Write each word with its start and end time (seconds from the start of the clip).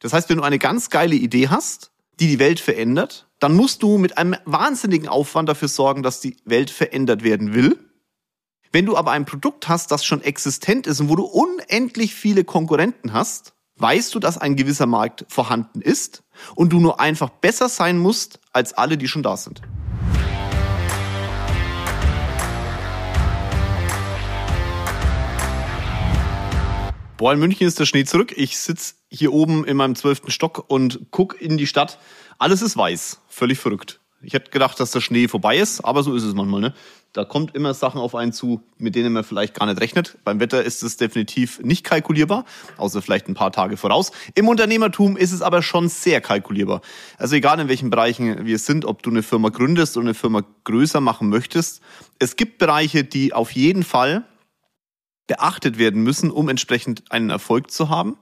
Das 0.00 0.14
heißt, 0.14 0.30
wenn 0.30 0.38
du 0.38 0.42
eine 0.42 0.58
ganz 0.58 0.88
geile 0.88 1.14
Idee 1.14 1.48
hast, 1.48 1.92
die 2.18 2.26
die 2.26 2.38
Welt 2.38 2.58
verändert, 2.58 3.28
dann 3.38 3.54
musst 3.54 3.82
du 3.82 3.98
mit 3.98 4.18
einem 4.18 4.34
wahnsinnigen 4.46 5.08
Aufwand 5.08 5.48
dafür 5.48 5.68
sorgen, 5.68 6.02
dass 6.02 6.20
die 6.20 6.36
Welt 6.44 6.70
verändert 6.70 7.22
werden 7.22 7.54
will. 7.54 7.78
Wenn 8.72 8.86
du 8.86 8.96
aber 8.96 9.10
ein 9.10 9.26
Produkt 9.26 9.68
hast, 9.68 9.90
das 9.90 10.04
schon 10.04 10.22
existent 10.22 10.86
ist 10.86 11.00
und 11.00 11.10
wo 11.10 11.16
du 11.16 11.24
unendlich 11.24 12.14
viele 12.14 12.44
Konkurrenten 12.44 13.12
hast, 13.12 13.52
weißt 13.76 14.14
du, 14.14 14.20
dass 14.20 14.38
ein 14.38 14.56
gewisser 14.56 14.86
Markt 14.86 15.26
vorhanden 15.28 15.82
ist 15.82 16.22
und 16.54 16.72
du 16.72 16.80
nur 16.80 16.98
einfach 16.98 17.28
besser 17.28 17.68
sein 17.68 17.98
musst 17.98 18.40
als 18.52 18.72
alle, 18.72 18.96
die 18.96 19.08
schon 19.08 19.22
da 19.22 19.36
sind. 19.36 19.60
Boah, 27.18 27.34
in 27.34 27.38
München 27.38 27.66
ist 27.66 27.78
der 27.78 27.84
Schnee 27.84 28.06
zurück. 28.06 28.32
Ich 28.34 28.56
sitze 28.56 28.94
hier 29.10 29.32
oben 29.32 29.64
in 29.64 29.76
meinem 29.76 29.96
zwölften 29.96 30.30
Stock 30.30 30.64
und 30.68 31.00
guck 31.10 31.40
in 31.40 31.58
die 31.58 31.66
Stadt. 31.66 31.98
Alles 32.38 32.62
ist 32.62 32.76
weiß. 32.76 33.20
Völlig 33.28 33.58
verrückt. 33.58 34.00
Ich 34.22 34.34
hätte 34.34 34.50
gedacht, 34.50 34.78
dass 34.78 34.90
der 34.90 35.00
Schnee 35.00 35.28
vorbei 35.28 35.56
ist, 35.56 35.80
aber 35.80 36.02
so 36.02 36.14
ist 36.14 36.24
es 36.24 36.34
manchmal. 36.34 36.60
Ne? 36.60 36.74
Da 37.12 37.24
kommt 37.24 37.56
immer 37.56 37.72
Sachen 37.72 38.00
auf 38.00 38.14
einen 38.14 38.32
zu, 38.32 38.62
mit 38.76 38.94
denen 38.94 39.14
man 39.14 39.24
vielleicht 39.24 39.54
gar 39.54 39.66
nicht 39.66 39.80
rechnet. 39.80 40.18
Beim 40.24 40.40
Wetter 40.40 40.62
ist 40.62 40.82
es 40.82 40.98
definitiv 40.98 41.58
nicht 41.60 41.84
kalkulierbar, 41.84 42.44
außer 42.76 43.00
vielleicht 43.00 43.28
ein 43.28 43.34
paar 43.34 43.50
Tage 43.50 43.78
voraus. 43.78 44.12
Im 44.34 44.46
Unternehmertum 44.46 45.16
ist 45.16 45.32
es 45.32 45.40
aber 45.40 45.62
schon 45.62 45.88
sehr 45.88 46.20
kalkulierbar. 46.20 46.82
Also 47.16 47.34
egal 47.34 47.58
in 47.60 47.68
welchen 47.68 47.88
Bereichen 47.90 48.44
wir 48.44 48.58
sind, 48.58 48.84
ob 48.84 49.02
du 49.02 49.10
eine 49.10 49.22
Firma 49.22 49.48
gründest 49.48 49.96
oder 49.96 50.04
eine 50.04 50.14
Firma 50.14 50.44
größer 50.64 51.00
machen 51.00 51.30
möchtest, 51.30 51.80
es 52.18 52.36
gibt 52.36 52.58
Bereiche, 52.58 53.04
die 53.04 53.32
auf 53.32 53.52
jeden 53.52 53.82
Fall 53.82 54.24
beachtet 55.26 55.78
werden 55.78 56.02
müssen, 56.02 56.30
um 56.30 56.48
entsprechend 56.48 57.10
einen 57.10 57.30
Erfolg 57.30 57.70
zu 57.70 57.88
haben. 57.88 58.18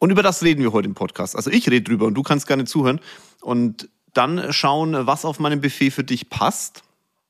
Und 0.00 0.10
über 0.10 0.22
das 0.22 0.42
reden 0.42 0.62
wir 0.62 0.72
heute 0.72 0.88
im 0.88 0.94
Podcast. 0.94 1.36
Also 1.36 1.50
ich 1.50 1.68
rede 1.68 1.82
drüber 1.82 2.06
und 2.06 2.14
du 2.14 2.22
kannst 2.22 2.46
gerne 2.46 2.64
zuhören 2.64 3.00
und 3.42 3.90
dann 4.14 4.50
schauen, 4.50 5.06
was 5.06 5.26
auf 5.26 5.38
meinem 5.38 5.60
Buffet 5.60 5.90
für 5.90 6.02
dich 6.02 6.30
passt. 6.30 6.82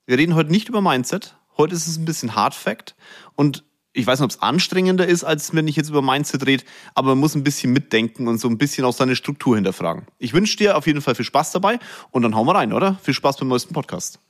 Wir 0.07 0.17
reden 0.17 0.37
heute 0.37 0.53
nicht 0.53 0.69
über 0.69 0.81
Mindset. 0.81 1.37
Heute 1.59 1.75
ist 1.75 1.89
es 1.89 1.99
ein 1.99 2.05
bisschen 2.05 2.37
Hard 2.37 2.55
Fact 2.55 2.95
und 3.35 3.65
ich 3.93 4.07
weiß 4.07 4.21
nicht, 4.21 4.25
ob 4.25 4.31
es 4.31 4.41
anstrengender 4.41 5.05
ist, 5.05 5.25
als 5.25 5.53
wenn 5.53 5.67
ich 5.67 5.75
jetzt 5.75 5.91
über 5.91 6.01
Mindset 6.01 6.47
rede, 6.47 6.63
aber 6.95 7.09
man 7.09 7.19
muss 7.19 7.35
ein 7.35 7.43
bisschen 7.43 7.73
mitdenken 7.73 8.29
und 8.29 8.39
so 8.39 8.47
ein 8.47 8.57
bisschen 8.57 8.85
auch 8.85 8.95
seine 8.95 9.17
Struktur 9.17 9.57
hinterfragen. 9.57 10.07
Ich 10.19 10.33
wünsche 10.33 10.57
dir 10.57 10.77
auf 10.77 10.87
jeden 10.87 11.03
Fall 11.03 11.17
viel 11.17 11.25
Spaß 11.25 11.51
dabei 11.51 11.81
und 12.13 12.23
dann 12.23 12.37
hauen 12.37 12.47
wir 12.47 12.55
rein, 12.55 12.73
oder? 12.73 13.01
Viel 13.03 13.15
Spaß 13.15 13.39
beim 13.39 13.49
neuesten 13.49 13.75
Podcast. 13.75 14.21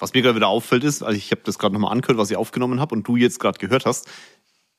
Was 0.00 0.14
mir 0.14 0.22
gerade 0.22 0.34
wieder 0.34 0.48
auffällt 0.48 0.82
ist, 0.82 1.04
also 1.04 1.16
ich 1.16 1.30
habe 1.30 1.42
das 1.44 1.60
gerade 1.60 1.72
nochmal 1.72 1.92
angehört, 1.92 2.18
was 2.18 2.28
ich 2.28 2.36
aufgenommen 2.36 2.80
habe 2.80 2.96
und 2.96 3.06
du 3.06 3.14
jetzt 3.14 3.38
gerade 3.38 3.60
gehört 3.60 3.86
hast, 3.86 4.08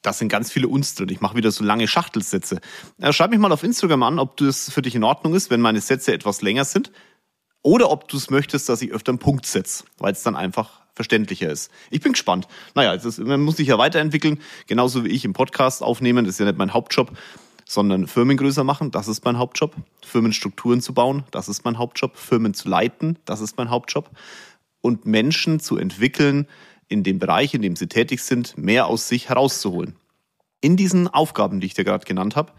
das 0.02 0.20
sind 0.20 0.30
ganz 0.30 0.52
viele 0.52 0.68
Uns 0.68 0.96
drin. 0.96 1.10
Ich 1.10 1.22
mache 1.22 1.36
wieder 1.36 1.52
so 1.52 1.64
lange 1.64 1.88
Schachtelsätze. 1.88 2.60
Ja, 2.98 3.12
schreib 3.12 3.32
mich 3.32 3.40
mal 3.40 3.52
auf 3.52 3.64
Instagram 3.64 4.04
an, 4.04 4.20
ob 4.20 4.38
das 4.38 4.70
für 4.70 4.82
dich 4.82 4.96
in 4.96 5.04
Ordnung 5.04 5.34
ist, 5.34 5.50
wenn 5.50 5.62
meine 5.62 5.82
Sätze 5.82 6.14
etwas 6.14 6.42
länger 6.42 6.66
sind. 6.66 6.92
Oder 7.62 7.90
ob 7.90 8.08
du 8.08 8.18
es 8.18 8.30
möchtest, 8.30 8.70
dass 8.70 8.82
ich 8.84 8.92
öfter 8.92 9.12
einen 9.12 9.20
Punkt 9.20 9.48
setze, 9.48 9.86
weil 9.98 10.14
es 10.14 10.22
dann 10.22 10.36
einfach 10.36 10.82
verständlicher 10.94 11.50
ist. 11.50 11.72
Ich 11.90 12.02
bin 12.02 12.14
gespannt. 12.14 12.48
Naja, 12.76 12.94
ist, 12.94 13.18
man 13.20 13.42
muss 13.42 13.58
sich 13.58 13.68
ja 13.68 13.78
weiterentwickeln, 13.78 14.40
genauso 14.68 15.04
wie 15.04 15.10
ich 15.10 15.26
im 15.26 15.34
Podcast 15.34 15.82
aufnehmen. 15.82 16.26
Das 16.26 16.36
ist 16.36 16.40
ja 16.40 16.46
nicht 16.46 16.58
mein 16.58 16.74
Hauptjob, 16.74 17.12
sondern 17.68 18.08
Firmen 18.08 18.38
größer 18.38 18.64
machen, 18.64 18.92
das 18.92 19.08
ist 19.08 19.26
mein 19.26 19.38
Hauptjob. 19.38 19.76
Firmenstrukturen 20.06 20.82
zu 20.82 20.94
bauen, 20.94 21.24
das 21.32 21.50
ist 21.50 21.66
mein 21.66 21.78
Hauptjob. 21.78 22.16
Firmen 22.16 22.54
zu 22.54 22.70
leiten, 22.70 23.18
das 23.26 23.42
ist 23.42 23.58
mein 23.58 23.70
Hauptjob 23.70 24.12
und 24.82 25.08
Menschen 25.08 25.60
zu 25.60 25.78
entwickeln, 25.78 26.48
in 26.88 27.04
dem 27.04 27.20
Bereich, 27.20 27.54
in 27.54 27.62
dem 27.62 27.76
sie 27.76 27.88
tätig 27.88 28.22
sind, 28.22 28.58
mehr 28.58 28.88
aus 28.88 29.08
sich 29.08 29.30
herauszuholen. 29.30 29.96
In 30.62 30.78
diesen 30.78 31.08
Aufgaben, 31.08 31.60
die 31.60 31.68
ich 31.68 31.74
dir 31.74 31.84
gerade 31.84 32.06
genannt 32.06 32.36
habe, 32.36 32.54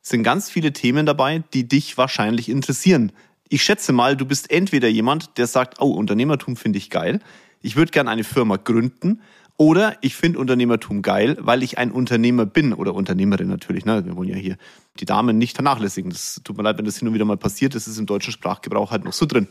sind 0.00 0.22
ganz 0.22 0.50
viele 0.50 0.72
Themen 0.72 1.06
dabei, 1.06 1.44
die 1.52 1.68
dich 1.68 1.96
wahrscheinlich 1.96 2.48
interessieren. 2.48 3.12
Ich 3.48 3.62
schätze 3.62 3.92
mal, 3.92 4.16
du 4.16 4.24
bist 4.24 4.50
entweder 4.50 4.88
jemand, 4.88 5.38
der 5.38 5.46
sagt, 5.46 5.80
oh, 5.80 5.92
Unternehmertum 5.92 6.56
finde 6.56 6.78
ich 6.78 6.90
geil, 6.90 7.20
ich 7.60 7.76
würde 7.76 7.92
gerne 7.92 8.10
eine 8.10 8.24
Firma 8.24 8.56
gründen, 8.56 9.20
oder 9.62 9.96
ich 10.00 10.16
finde 10.16 10.38
Unternehmertum 10.38 11.02
geil, 11.02 11.36
weil 11.38 11.62
ich 11.62 11.78
ein 11.78 11.92
Unternehmer 11.92 12.46
bin 12.46 12.72
oder 12.72 12.94
Unternehmerin 12.94 13.48
natürlich. 13.48 13.84
Ne? 13.84 14.04
Wir 14.04 14.16
wollen 14.16 14.28
ja 14.28 14.36
hier 14.36 14.56
die 14.98 15.04
Damen 15.04 15.38
nicht 15.38 15.56
vernachlässigen. 15.56 16.10
Das 16.10 16.40
tut 16.42 16.56
mir 16.56 16.62
leid, 16.62 16.78
wenn 16.78 16.84
das 16.84 16.98
hin 16.98 17.08
und 17.08 17.14
wieder 17.14 17.24
mal 17.24 17.36
passiert. 17.36 17.74
Das 17.74 17.86
ist 17.86 17.98
im 17.98 18.06
deutschen 18.06 18.32
Sprachgebrauch 18.32 18.90
halt 18.90 19.04
noch 19.04 19.12
so 19.12 19.26
drin. 19.26 19.46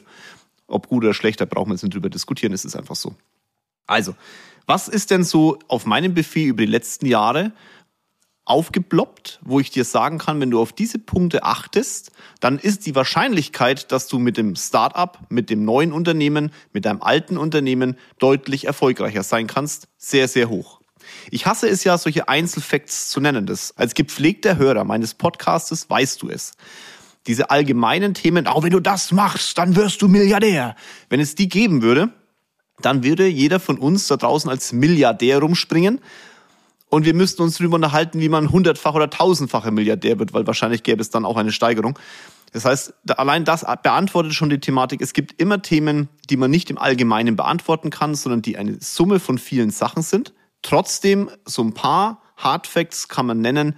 Ob 0.68 0.88
gut 0.88 1.04
oder 1.04 1.14
schlecht, 1.14 1.40
da 1.40 1.46
brauchen 1.46 1.70
wir 1.70 1.76
jetzt 1.76 1.84
nicht 1.84 1.94
drüber 1.94 2.10
diskutieren, 2.10 2.52
es 2.52 2.66
ist 2.66 2.76
einfach 2.76 2.96
so. 2.96 3.16
Also, 3.88 4.16
was 4.66 4.88
ist 4.88 5.12
denn 5.12 5.24
so 5.24 5.60
auf 5.68 5.86
meinem 5.86 6.14
Buffet 6.14 6.46
über 6.46 6.66
die 6.66 6.72
letzten 6.72 7.06
Jahre 7.06 7.52
aufgeploppt, 8.46 9.40
wo 9.44 9.60
ich 9.60 9.70
dir 9.70 9.86
sagen 9.86 10.18
kann, 10.18 10.40
wenn 10.42 10.52
du 10.52 10.60
auf 10.60 10.74
diese 10.74 11.00
Punkte 11.00 11.44
achtest, 11.44 12.12
dann 12.40 12.58
ist 12.58 12.86
die 12.86 12.96
Wahrscheinlichkeit, 12.96 13.92
dass 13.92 14.08
du 14.08 14.20
mit 14.20 14.36
dem 14.38 14.56
Startup, 14.56 15.20
mit 15.30 15.50
dem 15.50 15.64
neuen 15.64 15.94
Unternehmen, 15.94 16.52
mit 16.74 16.86
deinem 16.86 17.02
alten 17.02 17.38
Unternehmen 17.38 17.98
deutlich 18.20 18.66
erfolgreicher 18.66 19.24
sein 19.24 19.48
kannst, 19.48 19.88
sehr, 19.98 20.28
sehr 20.28 20.50
hoch. 20.50 20.82
Ich 21.30 21.46
hasse 21.46 21.68
es 21.70 21.84
ja, 21.84 21.98
solche 21.98 22.30
Einzelfacts 22.30 23.10
zu 23.10 23.22
nennen. 23.22 23.46
Das 23.46 23.78
als 23.78 23.94
gepflegter 23.94 24.58
Hörer 24.58 24.84
meines 24.84 25.14
Podcastes 25.14 25.90
weißt 25.90 26.22
du 26.22 26.30
es 26.30 26.54
diese 27.28 27.52
allgemeinen 27.52 28.14
Themen, 28.14 28.48
auch 28.48 28.64
wenn 28.64 28.72
du 28.72 28.80
das 28.80 29.12
machst, 29.12 29.58
dann 29.58 29.76
wirst 29.76 30.02
du 30.02 30.08
Milliardär. 30.08 30.76
Wenn 31.10 31.20
es 31.20 31.36
die 31.36 31.50
geben 31.50 31.82
würde, 31.82 32.12
dann 32.86 33.04
würde 33.04 33.28
jeder 33.28 33.60
von 33.60 33.78
uns 33.78 34.08
da 34.08 34.18
draußen 34.18 34.50
als 34.50 34.74
Milliardär 34.74 35.40
rumspringen. 35.40 36.00
Und 36.90 37.06
wir 37.06 37.14
müssten 37.14 37.42
uns 37.42 37.58
darüber 37.58 37.76
unterhalten, 37.76 38.20
wie 38.20 38.28
man 38.28 38.52
hundertfach 38.52 38.94
oder 38.94 39.10
tausendfacher 39.10 39.72
Milliardär 39.72 40.20
wird, 40.20 40.34
weil 40.34 40.46
wahrscheinlich 40.46 40.84
gäbe 40.84 41.02
es 41.02 41.10
dann 41.10 41.24
auch 41.24 41.38
eine 41.38 41.54
Steigerung. 41.54 41.98
Das 42.52 42.66
heißt, 42.66 42.94
allein 43.16 43.46
das 43.46 43.66
beantwortet 43.82 44.34
schon 44.34 44.50
die 44.50 44.60
Thematik. 44.60 45.02
Es 45.02 45.14
gibt 45.14 45.40
immer 45.42 45.62
Themen, 45.62 46.10
die 46.30 46.36
man 46.36 46.52
nicht 46.52 46.70
im 46.70 46.78
Allgemeinen 46.78 47.38
beantworten 47.38 47.92
kann, 47.92 48.14
sondern 48.14 48.42
die 48.42 48.58
eine 48.58 48.78
Summe 48.82 49.20
von 49.20 49.38
vielen 49.38 49.72
Sachen 49.72 50.04
sind. 50.04 50.34
Trotzdem, 50.62 51.30
so 51.46 51.64
ein 51.64 51.74
paar 51.74 52.22
Hard 52.36 52.68
Facts 52.68 53.08
kann 53.08 53.26
man 53.26 53.40
nennen, 53.40 53.78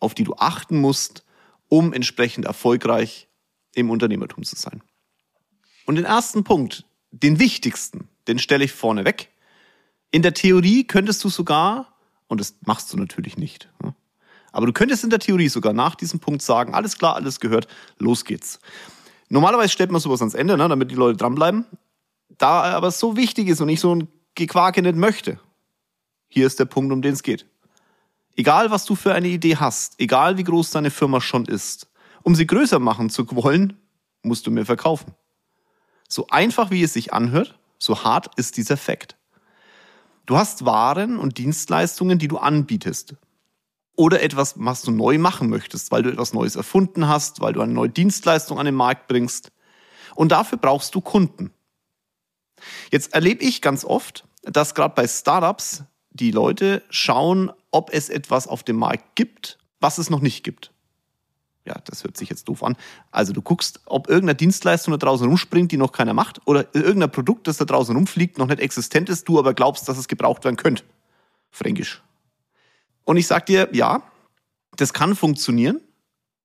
auf 0.00 0.14
die 0.14 0.24
du 0.24 0.34
achten 0.38 0.80
musst, 0.80 1.24
um 1.68 1.92
entsprechend 1.92 2.46
erfolgreich 2.46 3.28
im 3.74 3.90
Unternehmertum 3.90 4.42
zu 4.42 4.56
sein. 4.56 4.82
Und 5.84 5.96
den 5.96 6.04
ersten 6.04 6.44
Punkt, 6.44 6.86
den 7.10 7.38
wichtigsten, 7.38 8.08
den 8.28 8.38
stelle 8.38 8.64
ich 8.64 8.72
vorne 8.72 9.04
weg. 9.04 9.30
In 10.10 10.22
der 10.22 10.34
Theorie 10.34 10.84
könntest 10.84 11.22
du 11.24 11.28
sogar, 11.28 11.94
und 12.28 12.40
das 12.40 12.56
machst 12.64 12.92
du 12.92 12.96
natürlich 12.96 13.36
nicht, 13.36 13.68
aber 14.52 14.66
du 14.66 14.72
könntest 14.72 15.02
in 15.02 15.10
der 15.10 15.18
Theorie 15.18 15.48
sogar 15.48 15.72
nach 15.72 15.96
diesem 15.96 16.20
Punkt 16.20 16.40
sagen, 16.40 16.74
alles 16.74 16.96
klar, 16.96 17.16
alles 17.16 17.40
gehört, 17.40 17.66
los 17.98 18.24
geht's. 18.24 18.60
Normalerweise 19.28 19.70
stellt 19.70 19.90
man 19.90 20.00
sowas 20.00 20.20
ans 20.20 20.34
Ende, 20.34 20.56
ne, 20.56 20.68
damit 20.68 20.92
die 20.92 20.94
Leute 20.94 21.16
dranbleiben. 21.16 21.66
Da 22.38 22.62
aber 22.62 22.92
so 22.92 23.16
wichtig 23.16 23.48
ist 23.48 23.60
und 23.60 23.68
ich 23.68 23.80
so 23.80 23.92
ein 23.94 24.08
Gequake 24.36 24.80
nicht 24.80 24.94
möchte, 24.94 25.40
hier 26.28 26.46
ist 26.46 26.60
der 26.60 26.66
Punkt, 26.66 26.92
um 26.92 27.02
den 27.02 27.14
es 27.14 27.24
geht. 27.24 27.46
Egal, 28.36 28.70
was 28.70 28.84
du 28.84 28.94
für 28.94 29.12
eine 29.12 29.28
Idee 29.28 29.56
hast, 29.56 29.94
egal 29.98 30.36
wie 30.38 30.44
groß 30.44 30.70
deine 30.70 30.90
Firma 30.90 31.20
schon 31.20 31.46
ist, 31.46 31.88
um 32.22 32.36
sie 32.36 32.46
größer 32.46 32.78
machen 32.78 33.10
zu 33.10 33.26
wollen, 33.30 33.76
musst 34.22 34.46
du 34.46 34.52
mir 34.52 34.64
verkaufen. 34.64 35.14
So 36.08 36.28
einfach 36.28 36.70
wie 36.70 36.82
es 36.82 36.92
sich 36.92 37.12
anhört, 37.12 37.58
so 37.84 38.02
hart 38.02 38.30
ist 38.36 38.56
dieser 38.56 38.76
Fakt. 38.76 39.16
Du 40.26 40.36
hast 40.36 40.64
Waren 40.64 41.18
und 41.18 41.36
Dienstleistungen, 41.38 42.18
die 42.18 42.28
du 42.28 42.38
anbietest. 42.38 43.14
Oder 43.96 44.22
etwas, 44.22 44.54
was 44.56 44.82
du 44.82 44.90
neu 44.90 45.18
machen 45.18 45.50
möchtest, 45.50 45.92
weil 45.92 46.02
du 46.02 46.10
etwas 46.10 46.32
Neues 46.32 46.56
erfunden 46.56 47.06
hast, 47.06 47.40
weil 47.40 47.52
du 47.52 47.60
eine 47.60 47.72
neue 47.72 47.90
Dienstleistung 47.90 48.58
an 48.58 48.66
den 48.66 48.74
Markt 48.74 49.06
bringst. 49.06 49.52
Und 50.14 50.32
dafür 50.32 50.58
brauchst 50.58 50.94
du 50.94 51.00
Kunden. 51.00 51.52
Jetzt 52.90 53.12
erlebe 53.12 53.44
ich 53.44 53.60
ganz 53.60 53.84
oft, 53.84 54.26
dass 54.42 54.74
gerade 54.74 54.94
bei 54.94 55.06
Startups 55.06 55.84
die 56.10 56.30
Leute 56.30 56.82
schauen, 56.90 57.52
ob 57.70 57.92
es 57.92 58.08
etwas 58.08 58.48
auf 58.48 58.62
dem 58.62 58.76
Markt 58.76 59.14
gibt, 59.14 59.58
was 59.80 59.98
es 59.98 60.10
noch 60.10 60.20
nicht 60.20 60.42
gibt. 60.42 60.73
Ja, 61.66 61.76
das 61.86 62.04
hört 62.04 62.16
sich 62.16 62.28
jetzt 62.28 62.48
doof 62.48 62.62
an. 62.62 62.76
Also 63.10 63.32
du 63.32 63.40
guckst, 63.40 63.80
ob 63.86 64.08
irgendeine 64.08 64.34
Dienstleistung 64.34 64.92
da 64.92 64.98
draußen 64.98 65.26
rumspringt, 65.26 65.72
die 65.72 65.78
noch 65.78 65.92
keiner 65.92 66.12
macht, 66.12 66.40
oder 66.44 66.66
irgendein 66.74 67.10
Produkt, 67.10 67.46
das 67.48 67.56
da 67.56 67.64
draußen 67.64 67.96
rumfliegt, 67.96 68.36
noch 68.36 68.48
nicht 68.48 68.60
existent 68.60 69.08
ist, 69.08 69.26
du 69.28 69.38
aber 69.38 69.54
glaubst, 69.54 69.88
dass 69.88 69.96
es 69.96 70.06
gebraucht 70.06 70.44
werden 70.44 70.56
könnte. 70.56 70.84
Fränkisch. 71.50 72.02
Und 73.04 73.16
ich 73.16 73.26
sag 73.26 73.46
dir, 73.46 73.68
ja, 73.72 74.02
das 74.76 74.92
kann 74.92 75.14
funktionieren. 75.16 75.80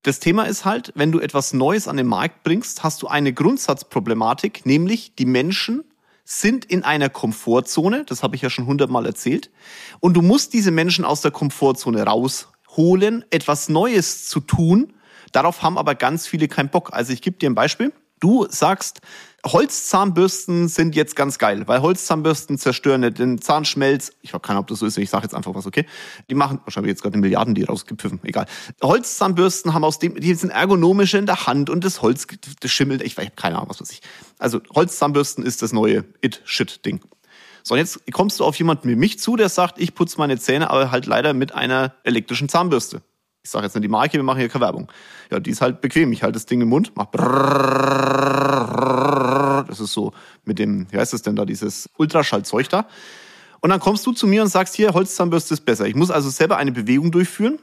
Das 0.03 0.19
Thema 0.19 0.43
ist 0.43 0.63
halt, 0.63 0.93
wenn 0.95 1.11
du 1.11 1.19
etwas 1.19 1.51
Neues 1.51 1.89
an 1.89 1.97
den 1.97 2.07
Markt 2.07 2.43
bringst, 2.43 2.83
hast 2.83 3.01
du 3.01 3.07
eine 3.07 3.33
Grundsatzproblematik, 3.33 4.65
nämlich 4.65 5.15
die 5.15 5.25
Menschen 5.25 5.83
sind 6.23 6.63
in 6.63 6.83
einer 6.83 7.09
Komfortzone, 7.09 8.05
das 8.05 8.23
habe 8.23 8.35
ich 8.35 8.41
ja 8.41 8.49
schon 8.49 8.67
hundertmal 8.67 9.05
erzählt, 9.05 9.51
und 9.99 10.13
du 10.13 10.21
musst 10.21 10.53
diese 10.53 10.71
Menschen 10.71 11.03
aus 11.03 11.19
der 11.21 11.31
Komfortzone 11.31 12.03
rausholen, 12.03 13.25
etwas 13.31 13.67
Neues 13.67 14.29
zu 14.29 14.39
tun. 14.39 14.93
Darauf 15.31 15.61
haben 15.61 15.77
aber 15.77 15.95
ganz 15.95 16.27
viele 16.27 16.47
keinen 16.47 16.69
Bock. 16.69 16.93
Also 16.93 17.13
ich 17.13 17.21
gebe 17.21 17.37
dir 17.37 17.49
ein 17.49 17.55
Beispiel. 17.55 17.93
Du 18.19 18.47
sagst, 18.49 18.99
Holzzahnbürsten 19.45 20.67
sind 20.67 20.93
jetzt 20.93 21.15
ganz 21.15 21.37
geil, 21.37 21.67
weil 21.67 21.81
Holzzahnbürsten 21.81 22.57
zerstören 22.57 23.13
den 23.13 23.41
Zahnschmelz. 23.41 24.11
Ich 24.21 24.33
habe 24.33 24.41
keine 24.41 24.57
Ahnung, 24.57 24.63
ob 24.63 24.67
das 24.67 24.79
so 24.79 24.85
ist, 24.85 24.97
ich 24.97 25.09
sage 25.09 25.23
jetzt 25.23 25.33
einfach 25.33 25.55
was, 25.55 25.65
okay? 25.65 25.85
Die 26.29 26.35
machen, 26.35 26.59
wahrscheinlich 26.65 26.89
jetzt 26.89 27.01
gerade 27.01 27.13
eine 27.13 27.21
Milliarden, 27.21 27.55
die 27.55 27.63
rausgepfiffen, 27.63 28.19
egal. 28.23 28.45
Holzzahnbürsten 28.83 29.73
haben 29.73 29.85
aus 29.85 29.99
dem, 29.99 30.15
die 30.15 30.33
sind 30.33 30.49
ergonomisch 30.49 31.13
in 31.13 31.25
der 31.25 31.47
Hand 31.47 31.69
und 31.69 31.85
das 31.85 32.01
Holz, 32.01 32.27
das 32.59 32.71
schimmelt, 32.71 33.01
ich, 33.01 33.15
habe 33.17 33.31
keine 33.33 33.55
Ahnung, 33.55 33.69
was 33.69 33.79
weiß 33.79 33.91
ich. 33.91 34.01
Also 34.37 34.59
Holzzahnbürsten 34.75 35.45
ist 35.45 35.61
das 35.61 35.71
neue 35.71 36.03
It-Shit-Ding. 36.21 36.99
So, 37.63 37.75
und 37.75 37.79
jetzt 37.79 38.01
kommst 38.11 38.39
du 38.39 38.45
auf 38.45 38.57
jemanden 38.57 38.89
wie 38.89 38.95
mich 38.95 39.19
zu, 39.19 39.37
der 39.37 39.47
sagt, 39.47 39.79
ich 39.79 39.95
putze 39.95 40.17
meine 40.17 40.37
Zähne, 40.37 40.69
aber 40.69 40.91
halt 40.91 41.05
leider 41.05 41.33
mit 41.33 41.53
einer 41.53 41.93
elektrischen 42.03 42.49
Zahnbürste. 42.49 43.01
Ich 43.41 43.49
sage 43.49 43.65
jetzt 43.65 43.75
nicht 43.75 43.83
die 43.83 43.89
Marke, 43.89 44.13
wir 44.13 44.23
machen 44.23 44.39
hier 44.39 44.49
keine 44.49 44.65
Werbung. 44.65 44.91
Ja, 45.31 45.39
die 45.39 45.51
ist 45.51 45.61
halt 45.61 45.81
bequem. 45.81 46.11
Ich 46.11 46.23
halte 46.23 46.33
das 46.33 46.45
Ding 46.45 46.61
im 46.61 46.69
Mund, 46.69 46.91
mach 46.95 47.07
das 49.67 49.79
ist 49.79 49.93
so 49.93 50.13
mit 50.43 50.59
dem, 50.59 50.91
wie 50.91 50.97
heißt 50.97 51.13
das 51.13 51.21
denn 51.21 51.35
da, 51.35 51.45
dieses 51.45 51.89
Ultraschallzeug 51.97 52.69
da. 52.69 52.87
Und 53.61 53.69
dann 53.69 53.79
kommst 53.79 54.05
du 54.05 54.11
zu 54.11 54.27
mir 54.27 54.41
und 54.41 54.49
sagst, 54.49 54.75
hier, 54.75 54.93
Holzzahnbürste 54.93 55.53
ist 55.53 55.65
besser. 55.65 55.85
Ich 55.85 55.95
muss 55.95 56.11
also 56.11 56.29
selber 56.29 56.57
eine 56.57 56.71
Bewegung 56.71 57.11
durchführen 57.11 57.59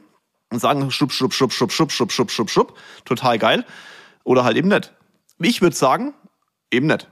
und 0.51 0.59
sagen, 0.59 0.89
schub, 0.91 1.11
schub, 1.11 1.33
schub, 1.33 1.51
schub, 1.51 1.71
schub, 1.71 1.91
schub, 1.91 2.11
schub, 2.11 2.31
schub, 2.31 2.49
schub. 2.49 2.77
Total 3.05 3.37
geil. 3.37 3.65
Oder 4.23 4.43
halt 4.43 4.57
eben 4.57 4.69
nicht. 4.69 4.93
Ich 5.39 5.61
würde 5.61 5.75
sagen, 5.75 6.13
eben 6.71 6.87
nicht. 6.87 7.07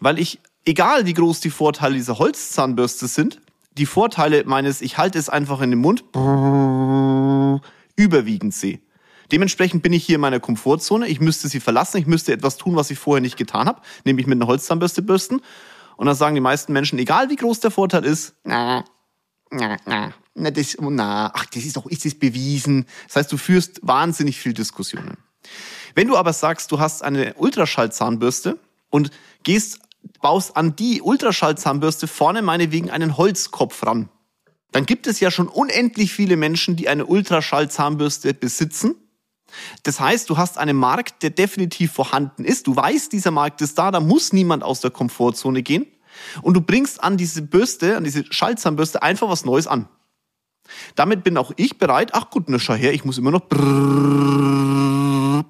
Weil 0.00 0.18
ich, 0.18 0.40
egal 0.64 1.06
wie 1.06 1.14
groß 1.14 1.40
die 1.40 1.50
Vorteile 1.50 1.94
dieser 1.94 2.18
Holzzahnbürste 2.18 3.06
sind, 3.06 3.40
die 3.78 3.86
Vorteile 3.86 4.44
meines, 4.44 4.82
ich 4.82 4.98
halte 4.98 5.18
es 5.18 5.28
einfach 5.28 5.60
in 5.62 5.70
den 5.70 5.78
Mund, 5.80 6.04
überwiegend 8.02 8.54
sehe. 8.54 8.80
Dementsprechend 9.30 9.82
bin 9.82 9.92
ich 9.92 10.04
hier 10.04 10.16
in 10.16 10.20
meiner 10.20 10.40
Komfortzone. 10.40 11.08
Ich 11.08 11.20
müsste 11.20 11.48
sie 11.48 11.60
verlassen. 11.60 11.98
Ich 11.98 12.06
müsste 12.06 12.32
etwas 12.32 12.56
tun, 12.56 12.76
was 12.76 12.90
ich 12.90 12.98
vorher 12.98 13.20
nicht 13.20 13.36
getan 13.36 13.66
habe, 13.66 13.80
nämlich 14.04 14.26
mit 14.26 14.36
einer 14.36 14.46
Holzzahnbürste 14.46 15.02
bürsten. 15.02 15.40
Und 15.96 16.06
dann 16.06 16.16
sagen 16.16 16.34
die 16.34 16.40
meisten 16.40 16.72
Menschen, 16.72 16.98
egal 16.98 17.30
wie 17.30 17.36
groß 17.36 17.60
der 17.60 17.70
Vorteil 17.70 18.04
ist, 18.04 18.34
na, 18.44 18.84
na, 19.50 19.76
na, 19.86 20.12
na, 20.34 20.50
das, 20.50 20.76
na, 20.80 21.30
ach, 21.34 21.46
das 21.46 21.64
ist 21.64 21.76
doch, 21.76 21.86
ist 21.86 22.04
das 22.04 22.14
bewiesen. 22.14 22.86
Das 23.06 23.16
heißt, 23.16 23.32
du 23.32 23.36
führst 23.36 23.80
wahnsinnig 23.82 24.38
viel 24.38 24.52
Diskussionen. 24.52 25.16
Wenn 25.94 26.08
du 26.08 26.16
aber 26.16 26.32
sagst, 26.32 26.72
du 26.72 26.80
hast 26.80 27.02
eine 27.02 27.34
Ultraschallzahnbürste 27.34 28.58
und 28.90 29.10
gehst, 29.42 29.80
baust 30.20 30.56
an 30.56 30.76
die 30.76 31.02
Ultraschallzahnbürste 31.02 32.06
vorne 32.06 32.42
meinetwegen 32.42 32.90
einen 32.90 33.16
Holzkopf 33.16 33.86
ran, 33.86 34.08
dann 34.72 34.86
gibt 34.86 35.06
es 35.06 35.20
ja 35.20 35.30
schon 35.30 35.48
unendlich 35.48 36.12
viele 36.12 36.36
Menschen, 36.36 36.76
die 36.76 36.88
eine 36.88 37.06
Ultraschallzahnbürste 37.06 38.34
besitzen 38.34 38.96
das 39.82 40.00
heißt, 40.00 40.28
du 40.30 40.36
hast 40.36 40.58
einen 40.58 40.76
Markt, 40.76 41.22
der 41.22 41.30
definitiv 41.30 41.92
vorhanden 41.92 42.44
ist. 42.44 42.66
Du 42.66 42.76
weißt, 42.76 43.12
dieser 43.12 43.30
Markt 43.30 43.60
ist 43.60 43.78
da, 43.78 43.90
da 43.90 44.00
muss 44.00 44.32
niemand 44.32 44.62
aus 44.62 44.80
der 44.80 44.90
Komfortzone 44.90 45.62
gehen. 45.62 45.86
Und 46.42 46.54
du 46.54 46.60
bringst 46.60 47.02
an 47.02 47.16
diese 47.16 47.42
Bürste, 47.42 47.96
an 47.96 48.04
diese 48.04 48.24
Schallzahnbürste 48.30 49.02
einfach 49.02 49.28
was 49.28 49.44
Neues 49.44 49.66
an. 49.66 49.88
Damit 50.94 51.24
bin 51.24 51.36
auch 51.36 51.52
ich 51.56 51.78
bereit, 51.78 52.14
ach 52.14 52.30
gut, 52.30 52.48
ne, 52.48 52.60
schau 52.60 52.74
her, 52.74 52.94
ich 52.94 53.04
muss 53.04 53.18
immer 53.18 53.30
noch 53.30 53.42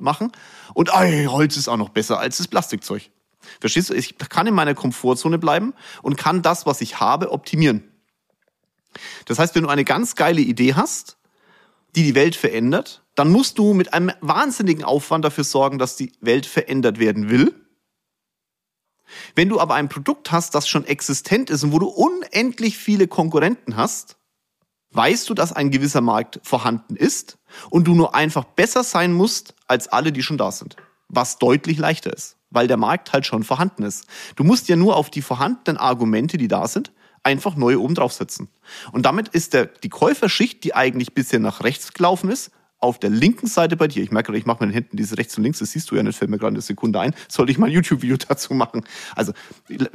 machen. 0.01 0.33
Und 0.75 0.91
ey, 0.93 1.27
Holz 1.27 1.57
ist 1.57 1.69
auch 1.69 1.77
noch 1.77 1.91
besser 1.91 2.19
als 2.19 2.39
das 2.39 2.49
Plastikzeug. 2.49 3.11
Verstehst 3.61 3.91
du? 3.91 3.95
Ich 3.95 4.17
kann 4.19 4.47
in 4.47 4.55
meiner 4.55 4.75
Komfortzone 4.75 5.39
bleiben 5.39 5.75
und 6.01 6.17
kann 6.17 6.43
das, 6.43 6.65
was 6.65 6.81
ich 6.81 7.01
habe, 7.01 7.31
optimieren. 7.31 7.92
Das 9.27 9.39
heißt, 9.39 9.55
wenn 9.55 9.65
du 9.65 9.69
eine 9.69 9.85
ganz 9.85 10.15
geile 10.15 10.41
Idee 10.41 10.75
hast, 10.75 11.17
die 11.95 12.03
die 12.03 12.15
Welt 12.15 12.37
verändert, 12.37 13.03
dann 13.15 13.31
musst 13.31 13.59
du 13.59 13.75
mit 13.75 13.93
einem 13.93 14.13
wahnsinnigen 14.21 14.85
Aufwand 14.85 15.25
dafür 15.25 15.45
sorgen, 15.45 15.79
dass 15.79 15.97
die 15.97 16.13
Welt 16.21 16.47
verändert 16.47 16.99
werden 16.99 17.29
will. 17.29 17.55
Wenn 19.35 19.51
du 19.51 19.61
aber 19.61 19.75
ein 19.75 19.91
Produkt 19.91 20.33
hast, 20.33 20.55
das 20.55 20.69
schon 20.69 20.87
existent 20.87 21.51
ist 21.51 21.65
und 21.65 21.73
wo 21.73 21.79
du 21.79 21.89
unendlich 21.89 22.79
viele 22.79 23.09
Konkurrenten 23.09 23.77
hast, 23.77 24.17
weißt 24.93 25.29
du, 25.29 25.35
dass 25.35 25.53
ein 25.53 25.71
gewisser 25.71 26.01
Markt 26.01 26.41
vorhanden 26.43 26.97
ist 26.97 27.39
und 27.71 27.87
du 27.87 27.95
nur 27.95 28.15
einfach 28.15 28.45
besser 28.45 28.85
sein 28.85 29.13
musst 29.13 29.55
als 29.67 29.89
alle, 29.89 30.13
die 30.13 30.23
schon 30.23 30.39
da 30.39 30.51
sind. 30.51 30.77
Was 31.09 31.39
deutlich 31.39 31.79
leichter 31.79 32.13
ist, 32.13 32.37
weil 32.51 32.69
der 32.69 32.79
Markt 32.79 33.13
halt 33.13 33.27
schon 33.27 33.45
vorhanden 33.45 33.83
ist. 33.83 34.07
Du 34.37 34.45
musst 34.45 34.69
ja 34.69 34.77
nur 34.77 34.97
auf 34.97 35.11
die 35.11 35.23
vorhandenen 35.23 35.77
Argumente, 35.77 36.39
die 36.39 36.49
da 36.49 36.67
sind, 36.67 36.93
einfach 37.23 37.57
neue 37.57 37.81
oben 37.81 37.95
draufsetzen. 37.95 38.49
Und 38.93 39.07
damit 39.07 39.29
ist 39.29 39.55
der, 39.55 39.67
die 39.67 39.89
Käuferschicht, 39.89 40.65
die 40.65 40.75
eigentlich 40.75 41.15
bisher 41.15 41.39
nach 41.39 41.63
rechts 41.63 41.93
gelaufen 41.93 42.31
ist, 42.31 42.51
auf 42.79 42.99
der 42.99 43.11
linken 43.11 43.47
Seite 43.47 43.77
bei 43.77 43.87
dir, 43.87 44.03
ich 44.03 44.11
merke, 44.11 44.37
ich 44.37 44.45
mache 44.45 44.65
mit 44.65 44.71
den 44.71 44.75
Händen 44.75 44.97
diese 44.97 45.17
rechts 45.17 45.37
und 45.37 45.45
links, 45.45 45.61
das 45.61 45.71
siehst 45.71 45.91
du 45.91 45.97
ja 45.97 46.03
nicht, 46.03 46.19
fällt 46.19 46.31
mir 46.31 46.39
gerade 46.39 46.55
eine 46.55 46.63
Sekunde 46.63 46.99
ein, 46.99 47.15
sollte 47.29 47.53
ich 47.53 47.59
mal 47.59 47.67
ein 47.67 47.73
YouTube-Video 47.73 48.17
dazu 48.29 48.55
machen. 48.55 48.85
Also 49.15 49.33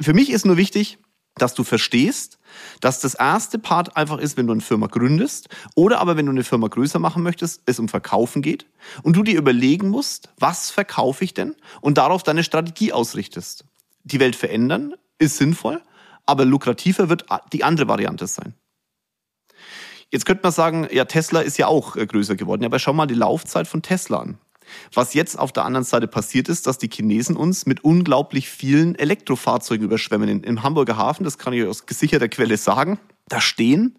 für 0.00 0.14
mich 0.14 0.30
ist 0.30 0.46
nur 0.46 0.56
wichtig, 0.56 0.98
dass 1.34 1.54
du 1.54 1.64
verstehst, 1.64 2.38
dass 2.80 3.00
das 3.00 3.14
erste 3.14 3.58
Part 3.58 3.96
einfach 3.96 4.18
ist, 4.18 4.36
wenn 4.36 4.46
du 4.46 4.52
eine 4.52 4.62
Firma 4.62 4.86
gründest 4.86 5.48
oder 5.76 6.00
aber 6.00 6.16
wenn 6.16 6.26
du 6.26 6.32
eine 6.32 6.44
Firma 6.44 6.68
größer 6.68 6.98
machen 6.98 7.22
möchtest, 7.22 7.62
es 7.66 7.78
um 7.78 7.88
Verkaufen 7.88 8.42
geht 8.42 8.66
und 9.02 9.14
du 9.14 9.22
dir 9.22 9.38
überlegen 9.38 9.88
musst, 9.88 10.30
was 10.38 10.70
verkaufe 10.70 11.24
ich 11.24 11.34
denn 11.34 11.54
und 11.80 11.98
darauf 11.98 12.22
deine 12.22 12.42
Strategie 12.42 12.92
ausrichtest. 12.92 13.64
Die 14.02 14.18
Welt 14.18 14.34
verändern 14.34 14.94
ist 15.18 15.36
sinnvoll, 15.36 15.82
aber 16.28 16.44
lukrativer 16.44 17.08
wird 17.08 17.24
die 17.52 17.64
andere 17.64 17.88
Variante 17.88 18.26
sein. 18.26 18.54
Jetzt 20.10 20.26
könnte 20.26 20.42
man 20.42 20.52
sagen, 20.52 20.86
ja, 20.90 21.06
Tesla 21.06 21.40
ist 21.40 21.58
ja 21.58 21.66
auch 21.66 21.96
äh, 21.96 22.06
größer 22.06 22.36
geworden. 22.36 22.64
Aber 22.64 22.78
schau 22.78 22.92
mal 22.92 23.06
die 23.06 23.14
Laufzeit 23.14 23.66
von 23.66 23.82
Tesla 23.82 24.20
an. 24.20 24.38
Was 24.92 25.14
jetzt 25.14 25.38
auf 25.38 25.52
der 25.52 25.64
anderen 25.64 25.84
Seite 25.84 26.06
passiert 26.06 26.50
ist, 26.50 26.66
dass 26.66 26.76
die 26.76 26.90
Chinesen 26.92 27.36
uns 27.36 27.64
mit 27.64 27.82
unglaublich 27.82 28.50
vielen 28.50 28.94
Elektrofahrzeugen 28.94 29.86
überschwemmen. 29.86 30.44
Im 30.44 30.62
Hamburger 30.62 30.98
Hafen, 30.98 31.24
das 31.24 31.38
kann 31.38 31.54
ich 31.54 31.64
aus 31.64 31.86
gesicherter 31.86 32.28
Quelle 32.28 32.58
sagen, 32.58 32.98
da 33.28 33.40
stehen 33.40 33.98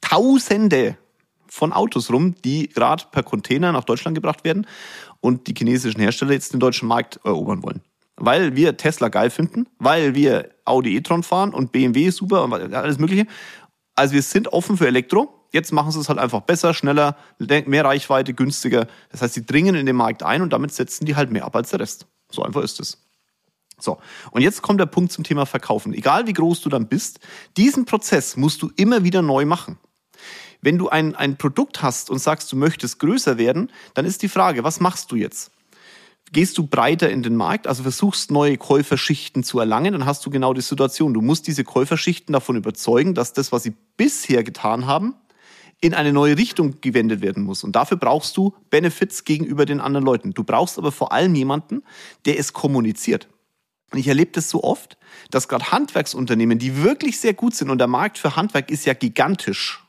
Tausende 0.00 0.98
von 1.46 1.72
Autos 1.72 2.10
rum, 2.12 2.34
die 2.44 2.68
gerade 2.68 3.04
per 3.10 3.22
Container 3.22 3.72
nach 3.72 3.84
Deutschland 3.84 4.16
gebracht 4.16 4.44
werden 4.44 4.66
und 5.20 5.46
die 5.46 5.54
chinesischen 5.56 6.00
Hersteller 6.00 6.32
jetzt 6.32 6.52
den 6.52 6.60
deutschen 6.60 6.88
Markt 6.88 7.20
erobern 7.24 7.62
wollen. 7.62 7.80
Weil 8.16 8.54
wir 8.54 8.76
Tesla 8.76 9.08
geil 9.08 9.30
finden, 9.30 9.66
weil 9.78 10.14
wir 10.14 10.50
Audi 10.64 10.96
e-tron 10.96 11.22
fahren 11.22 11.52
und 11.52 11.72
BMW 11.72 12.10
super 12.10 12.44
und 12.44 12.74
alles 12.74 12.98
Mögliche. 12.98 13.26
Also 13.94 14.14
wir 14.14 14.22
sind 14.22 14.48
offen 14.48 14.76
für 14.76 14.86
Elektro. 14.86 15.46
Jetzt 15.52 15.72
machen 15.72 15.92
sie 15.92 16.00
es 16.00 16.08
halt 16.08 16.18
einfach 16.18 16.40
besser, 16.40 16.74
schneller, 16.74 17.16
mehr 17.38 17.84
Reichweite, 17.84 18.34
günstiger. 18.34 18.86
Das 19.10 19.22
heißt, 19.22 19.34
sie 19.34 19.46
dringen 19.46 19.74
in 19.74 19.86
den 19.86 19.96
Markt 19.96 20.22
ein 20.22 20.42
und 20.42 20.52
damit 20.52 20.72
setzen 20.72 21.06
die 21.06 21.16
halt 21.16 21.30
mehr 21.30 21.44
ab 21.44 21.54
als 21.54 21.70
der 21.70 21.80
Rest. 21.80 22.06
So 22.30 22.42
einfach 22.42 22.62
ist 22.62 22.80
es. 22.80 23.04
So, 23.78 23.98
und 24.30 24.42
jetzt 24.42 24.62
kommt 24.62 24.80
der 24.80 24.86
Punkt 24.86 25.12
zum 25.12 25.24
Thema 25.24 25.46
Verkaufen. 25.46 25.92
Egal 25.94 26.26
wie 26.26 26.32
groß 26.32 26.60
du 26.62 26.68
dann 26.68 26.88
bist, 26.88 27.20
diesen 27.56 27.84
Prozess 27.84 28.36
musst 28.36 28.62
du 28.62 28.70
immer 28.76 29.04
wieder 29.04 29.22
neu 29.22 29.44
machen. 29.44 29.78
Wenn 30.60 30.78
du 30.78 30.88
ein, 30.88 31.14
ein 31.14 31.36
Produkt 31.36 31.82
hast 31.82 32.08
und 32.08 32.18
sagst, 32.18 32.50
du 32.50 32.56
möchtest 32.56 32.98
größer 32.98 33.36
werden, 33.36 33.70
dann 33.92 34.06
ist 34.06 34.22
die 34.22 34.28
Frage, 34.28 34.64
was 34.64 34.80
machst 34.80 35.12
du 35.12 35.16
jetzt? 35.16 35.50
Gehst 36.32 36.58
du 36.58 36.66
breiter 36.66 37.10
in 37.10 37.22
den 37.22 37.36
Markt, 37.36 37.66
also 37.66 37.82
versuchst 37.82 38.30
neue 38.30 38.56
Käuferschichten 38.56 39.44
zu 39.44 39.60
erlangen, 39.60 39.92
dann 39.92 40.06
hast 40.06 40.24
du 40.26 40.30
genau 40.30 40.52
die 40.52 40.62
Situation. 40.62 41.14
Du 41.14 41.20
musst 41.20 41.46
diese 41.46 41.64
Käuferschichten 41.64 42.32
davon 42.32 42.56
überzeugen, 42.56 43.14
dass 43.14 43.32
das, 43.32 43.52
was 43.52 43.62
sie 43.62 43.74
bisher 43.96 44.42
getan 44.42 44.86
haben, 44.86 45.14
in 45.80 45.94
eine 45.94 46.12
neue 46.12 46.38
Richtung 46.38 46.80
gewendet 46.80 47.20
werden 47.20 47.42
muss. 47.42 47.62
Und 47.62 47.76
dafür 47.76 47.98
brauchst 47.98 48.36
du 48.36 48.54
Benefits 48.70 49.24
gegenüber 49.24 49.66
den 49.66 49.80
anderen 49.80 50.04
Leuten. 50.04 50.32
Du 50.32 50.42
brauchst 50.42 50.78
aber 50.78 50.92
vor 50.92 51.12
allem 51.12 51.34
jemanden, 51.34 51.82
der 52.24 52.38
es 52.38 52.52
kommuniziert. 52.52 53.28
Und 53.92 53.98
ich 53.98 54.08
erlebe 54.08 54.32
das 54.32 54.50
so 54.50 54.64
oft, 54.64 54.96
dass 55.30 55.46
gerade 55.46 55.70
Handwerksunternehmen, 55.70 56.58
die 56.58 56.82
wirklich 56.82 57.20
sehr 57.20 57.34
gut 57.34 57.54
sind 57.54 57.70
und 57.70 57.78
der 57.78 57.86
Markt 57.86 58.18
für 58.18 58.34
Handwerk 58.34 58.70
ist 58.70 58.86
ja 58.86 58.94
gigantisch, 58.94 59.83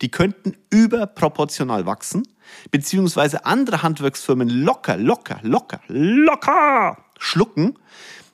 die 0.00 0.10
könnten 0.10 0.56
überproportional 0.70 1.86
wachsen, 1.86 2.26
beziehungsweise 2.70 3.44
andere 3.44 3.82
Handwerksfirmen 3.82 4.48
locker, 4.48 4.96
locker, 4.96 5.38
locker, 5.42 5.80
locker 5.88 6.96
schlucken, 7.18 7.78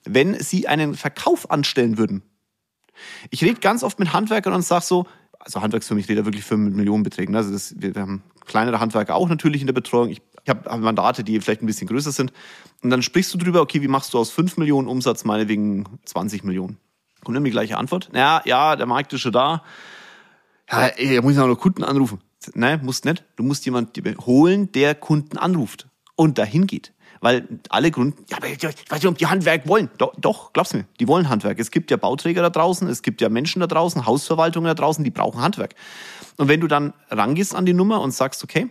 wenn 0.04 0.38
sie 0.40 0.68
einen 0.68 0.94
Verkauf 0.94 1.50
anstellen 1.50 1.99
würden. 1.99 2.22
Ich 3.30 3.42
rede 3.42 3.61
ganz 3.61 3.82
oft 3.82 3.99
mit 3.99 4.12
Handwerkern 4.12 4.52
und 4.52 4.62
sage 4.62 4.84
so, 4.84 5.06
also 5.38 5.61
Handwerksfirmen, 5.61 6.02
ich 6.02 6.08
rede 6.08 6.25
wirklich 6.25 6.44
Firmen 6.44 6.66
mit 6.66 6.76
Millionenbeträgen. 6.76 7.34
Also 7.34 7.52
das, 7.52 7.75
wir, 7.76 7.94
haben 7.94 8.22
kleinere 8.46 8.80
Handwerker 8.80 9.14
auch 9.14 9.28
natürlich 9.28 9.61
in 9.61 9.66
der 9.66 9.75
Betreuung. 9.75 10.08
Ich, 10.08 10.22
ich 10.44 10.50
habe 10.50 10.78
Mandate, 10.78 11.25
die 11.25 11.40
vielleicht 11.40 11.62
ein 11.62 11.66
bisschen 11.66 11.88
größer 11.88 12.12
sind. 12.12 12.32
Und 12.82 12.90
dann 12.90 13.02
sprichst 13.02 13.32
du 13.34 13.38
drüber, 13.38 13.61
okay, 13.61 13.82
wie 13.82 13.88
machst 13.88 14.14
du 14.14 14.18
aus 14.18 14.30
5 14.30 14.56
Millionen 14.56 14.88
Umsatz 14.88 15.25
meinetwegen 15.25 15.84
20 16.04 16.44
Millionen? 16.44 16.78
Kommt 17.25 17.37
immer 17.37 17.44
die 17.44 17.52
gleiche 17.52 17.76
Antwort. 17.76 18.11
Ja, 18.14 18.42
ja, 18.44 18.76
der 18.76 18.87
Markt 18.87 19.12
ist 19.12 19.20
schon 19.20 19.32
da. 19.32 19.62
Ja, 20.72 20.86
ey, 20.86 21.16
da 21.16 21.22
muss 21.22 21.34
ich 21.34 21.38
auch 21.38 21.46
noch 21.46 21.58
Kunden 21.58 21.84
anrufen. 21.84 22.20
Nein, 22.54 22.80
musst 22.82 23.04
nicht. 23.04 23.24
Du 23.36 23.42
musst 23.42 23.64
jemanden 23.66 24.16
holen, 24.24 24.72
der 24.72 24.94
Kunden 24.94 25.36
anruft 25.36 25.86
und 26.16 26.38
dahin 26.38 26.66
geht. 26.66 26.92
Weil 27.20 27.46
alle 27.68 27.92
Kunden, 27.92 28.24
ja, 28.28 28.38
aber 28.38 28.48
ich 28.48 28.62
weiß 28.62 28.74
nicht, 28.90 29.06
ob 29.06 29.18
die 29.18 29.26
Handwerk 29.26 29.68
wollen. 29.68 29.90
Doch, 29.98 30.12
doch, 30.18 30.52
glaub's 30.52 30.74
mir, 30.74 30.86
die 30.98 31.06
wollen 31.06 31.28
Handwerk. 31.28 31.60
Es 31.60 31.70
gibt 31.70 31.92
ja 31.92 31.96
Bauträger 31.96 32.42
da 32.42 32.50
draußen, 32.50 32.88
es 32.88 33.02
gibt 33.02 33.20
ja 33.20 33.28
Menschen 33.28 33.60
da 33.60 33.68
draußen, 33.68 34.06
Hausverwaltungen 34.06 34.66
da 34.66 34.74
draußen, 34.74 35.04
die 35.04 35.10
brauchen 35.10 35.40
Handwerk. 35.40 35.76
Und 36.36 36.48
wenn 36.48 36.60
du 36.60 36.66
dann 36.66 36.94
rangehst 37.10 37.54
an 37.54 37.64
die 37.64 37.74
Nummer 37.74 38.00
und 38.00 38.10
sagst, 38.12 38.42
okay, 38.42 38.70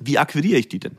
wie 0.00 0.18
akquiriere 0.18 0.58
ich 0.58 0.68
die 0.68 0.80
denn? 0.80 0.96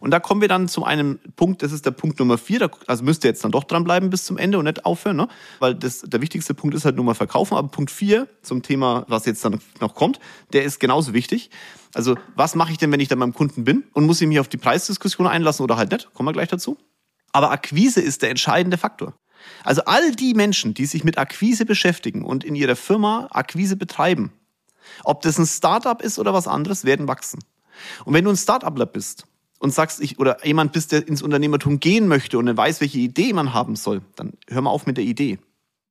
Und 0.00 0.10
da 0.10 0.20
kommen 0.20 0.40
wir 0.40 0.48
dann 0.48 0.68
zu 0.68 0.84
einem 0.84 1.18
Punkt, 1.36 1.62
das 1.62 1.72
ist 1.72 1.86
der 1.86 1.90
Punkt 1.90 2.18
Nummer 2.18 2.38
vier, 2.38 2.70
also 2.86 3.04
müsst 3.04 3.24
ihr 3.24 3.30
jetzt 3.30 3.44
dann 3.44 3.52
doch 3.52 3.64
dranbleiben 3.64 4.10
bis 4.10 4.24
zum 4.24 4.38
Ende 4.38 4.58
und 4.58 4.64
nicht 4.64 4.84
aufhören, 4.84 5.16
ne? 5.16 5.28
weil 5.58 5.74
das, 5.74 6.00
der 6.00 6.20
wichtigste 6.20 6.54
Punkt 6.54 6.74
ist 6.74 6.84
halt 6.84 6.96
nur 6.96 7.04
mal 7.04 7.14
verkaufen, 7.14 7.56
aber 7.56 7.68
Punkt 7.68 7.90
vier 7.90 8.28
zum 8.42 8.62
Thema, 8.62 9.04
was 9.08 9.26
jetzt 9.26 9.44
dann 9.44 9.60
noch 9.80 9.94
kommt, 9.94 10.20
der 10.52 10.64
ist 10.64 10.80
genauso 10.80 11.12
wichtig. 11.12 11.50
Also 11.94 12.16
was 12.34 12.54
mache 12.54 12.72
ich 12.72 12.78
denn, 12.78 12.90
wenn 12.92 13.00
ich 13.00 13.08
dann 13.08 13.18
beim 13.18 13.34
Kunden 13.34 13.64
bin 13.64 13.84
und 13.92 14.06
muss 14.06 14.20
ich 14.20 14.28
mich 14.28 14.40
auf 14.40 14.48
die 14.48 14.56
Preisdiskussion 14.56 15.26
einlassen 15.26 15.62
oder 15.62 15.76
halt 15.76 15.92
nicht, 15.92 16.12
kommen 16.12 16.28
wir 16.28 16.32
gleich 16.32 16.48
dazu. 16.48 16.76
Aber 17.32 17.50
Akquise 17.50 18.00
ist 18.00 18.22
der 18.22 18.30
entscheidende 18.30 18.78
Faktor. 18.78 19.14
Also 19.62 19.82
all 19.84 20.12
die 20.12 20.34
Menschen, 20.34 20.74
die 20.74 20.86
sich 20.86 21.04
mit 21.04 21.18
Akquise 21.18 21.66
beschäftigen 21.66 22.24
und 22.24 22.44
in 22.44 22.54
ihrer 22.54 22.76
Firma 22.76 23.28
Akquise 23.30 23.76
betreiben, 23.76 24.32
ob 25.02 25.22
das 25.22 25.38
ein 25.38 25.46
Startup 25.46 26.00
ist 26.00 26.18
oder 26.18 26.32
was 26.32 26.48
anderes, 26.48 26.84
werden 26.84 27.08
wachsen. 27.08 27.40
Und 28.04 28.14
wenn 28.14 28.24
du 28.24 28.30
ein 28.30 28.36
Startupler 28.36 28.86
bist 28.86 29.26
und 29.64 29.72
sagst, 29.72 30.00
ich, 30.00 30.18
oder 30.18 30.46
jemand 30.46 30.72
bist, 30.72 30.92
der 30.92 31.08
ins 31.08 31.22
Unternehmertum 31.22 31.80
gehen 31.80 32.06
möchte 32.06 32.38
und 32.38 32.46
dann 32.46 32.56
weiß, 32.56 32.80
welche 32.80 32.98
Idee 32.98 33.32
man 33.32 33.54
haben 33.54 33.76
soll, 33.76 34.02
dann 34.14 34.34
hör 34.48 34.60
mal 34.60 34.70
auf 34.70 34.86
mit 34.86 34.98
der 34.98 35.04
Idee. 35.04 35.38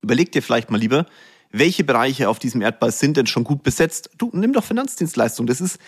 Überleg 0.02 0.32
dir 0.32 0.42
vielleicht 0.42 0.70
mal 0.70 0.78
lieber, 0.78 1.06
welche 1.52 1.84
Bereiche 1.84 2.30
auf 2.30 2.40
diesem 2.40 2.62
Erdball 2.62 2.92
sind 2.92 3.18
denn 3.18 3.28
schon 3.28 3.44
gut 3.44 3.64
besetzt. 3.64 4.12
Du, 4.18 4.30
nimm 4.32 4.54
doch 4.54 4.64
Finanzdienstleistung. 4.64 5.48
Das 5.48 5.60
ist, 5.60 5.80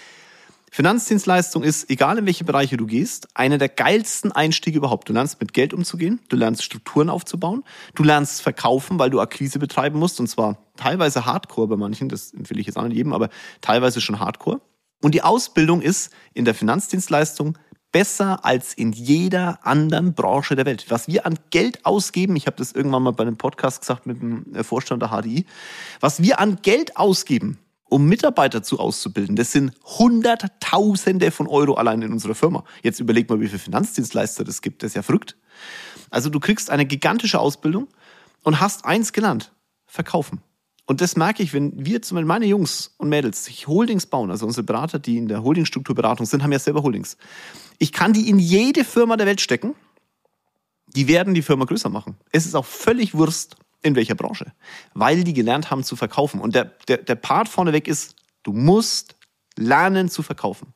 Finanzdienstleistung 0.71 1.63
ist, 1.63 1.89
egal 1.89 2.17
in 2.17 2.25
welche 2.25 2.43
Bereiche 2.43 2.75
du 2.75 2.85
gehst, 2.85 3.29
einer 3.33 3.57
der 3.57 3.69
geilsten 3.69 4.31
Einstiege 4.31 4.77
überhaupt. 4.77 5.07
Du 5.07 5.13
lernst 5.13 5.39
mit 5.39 5.53
Geld 5.53 5.73
umzugehen, 5.73 6.19
du 6.29 6.35
lernst 6.35 6.63
Strukturen 6.63 7.09
aufzubauen, 7.09 7.63
du 7.93 8.03
lernst 8.03 8.41
verkaufen, 8.41 8.99
weil 8.99 9.09
du 9.09 9.21
Akquise 9.21 9.59
betreiben 9.59 9.99
musst 9.99 10.19
und 10.19 10.27
zwar 10.27 10.57
teilweise 10.75 11.25
Hardcore 11.25 11.67
bei 11.67 11.77
manchen, 11.77 12.09
das 12.09 12.33
empfehle 12.33 12.59
ich 12.59 12.67
jetzt 12.67 12.77
auch 12.77 12.83
nicht 12.83 12.97
jedem, 12.97 13.13
aber 13.13 13.29
teilweise 13.61 14.01
schon 14.01 14.19
Hardcore. 14.19 14.59
Und 15.01 15.13
die 15.13 15.21
Ausbildung 15.21 15.81
ist 15.81 16.11
in 16.33 16.45
der 16.45 16.55
Finanzdienstleistung 16.55 17.57
besser 17.95 18.43
als 18.43 18.73
in 18.73 18.91
jeder 18.91 19.65
anderen 19.65 20.15
Branche 20.15 20.57
der 20.57 20.65
Welt. 20.65 20.87
Was 20.89 21.07
wir 21.07 21.25
an 21.25 21.39
Geld 21.49 21.85
ausgeben, 21.85 22.35
ich 22.35 22.45
habe 22.45 22.57
das 22.57 22.73
irgendwann 22.73 23.03
mal 23.03 23.11
bei 23.11 23.23
einem 23.23 23.37
Podcast 23.37 23.79
gesagt 23.79 24.05
mit 24.05 24.21
dem 24.21 24.53
äh, 24.53 24.65
Vorstand 24.65 25.01
der 25.01 25.11
HDI, 25.11 25.45
was 26.01 26.21
wir 26.21 26.41
an 26.41 26.57
Geld 26.61 26.97
ausgeben, 26.97 27.57
um 27.85 28.05
Mitarbeiter 28.05 28.63
zu 28.63 28.79
auszubilden, 28.79 29.37
das 29.37 29.53
sind 29.53 29.71
Hunderttausende 29.85 31.31
von 31.31 31.47
Euro 31.47 31.75
allein 31.75 32.01
in 32.01 32.11
unserer 32.11 32.35
Firma. 32.35 32.65
Jetzt 32.83 32.99
überleg 32.99 33.29
mal, 33.29 33.39
wie 33.39 33.47
viele 33.47 33.59
Finanzdienstleister 33.59 34.43
das 34.43 34.61
gibt, 34.61 34.83
das 34.83 34.89
ist 34.89 34.95
ja 34.95 35.01
verrückt. 35.01 35.37
Also 36.09 36.29
du 36.29 36.41
kriegst 36.41 36.69
eine 36.71 36.85
gigantische 36.85 37.39
Ausbildung 37.39 37.87
und 38.43 38.59
hast 38.59 38.83
eins 38.83 39.13
gelernt, 39.13 39.53
verkaufen. 39.85 40.41
Und 40.85 40.99
das 41.01 41.15
merke 41.15 41.41
ich, 41.41 41.53
wenn 41.53 41.85
wir 41.85 42.01
zum 42.01 42.15
Beispiel 42.15 42.27
meine 42.27 42.45
Jungs 42.45 42.93
und 42.97 43.07
Mädels 43.09 43.45
sich 43.45 43.67
Holdings 43.67 44.05
bauen, 44.05 44.29
also 44.29 44.45
unsere 44.45 44.63
Berater, 44.63 44.99
die 44.99 45.17
in 45.17 45.29
der 45.29 45.43
Holdingstrukturberatung 45.43 46.25
sind, 46.25 46.43
haben 46.43 46.51
ja 46.51 46.59
selber 46.59 46.83
Holdings. 46.83 47.17
Ich 47.79 47.91
kann 47.91 48.13
die 48.13 48.29
in 48.29 48.39
jede 48.39 48.83
Firma 48.83 49.17
der 49.17 49.27
Welt 49.27 49.41
stecken. 49.41 49.75
Die 50.87 51.07
werden 51.07 51.33
die 51.33 51.41
Firma 51.41 51.65
größer 51.65 51.89
machen. 51.89 52.17
Es 52.31 52.45
ist 52.45 52.55
auch 52.55 52.65
völlig 52.65 53.13
Wurst, 53.15 53.57
in 53.81 53.95
welcher 53.95 54.15
Branche. 54.15 54.53
Weil 54.93 55.23
die 55.23 55.33
gelernt 55.33 55.71
haben 55.71 55.83
zu 55.83 55.95
verkaufen. 55.95 56.39
Und 56.39 56.55
der, 56.55 56.65
der, 56.87 56.97
der 56.97 57.15
Part 57.15 57.49
vorneweg 57.49 57.87
ist, 57.87 58.15
du 58.43 58.53
musst 58.53 59.15
lernen 59.57 60.09
zu 60.09 60.23
verkaufen 60.23 60.73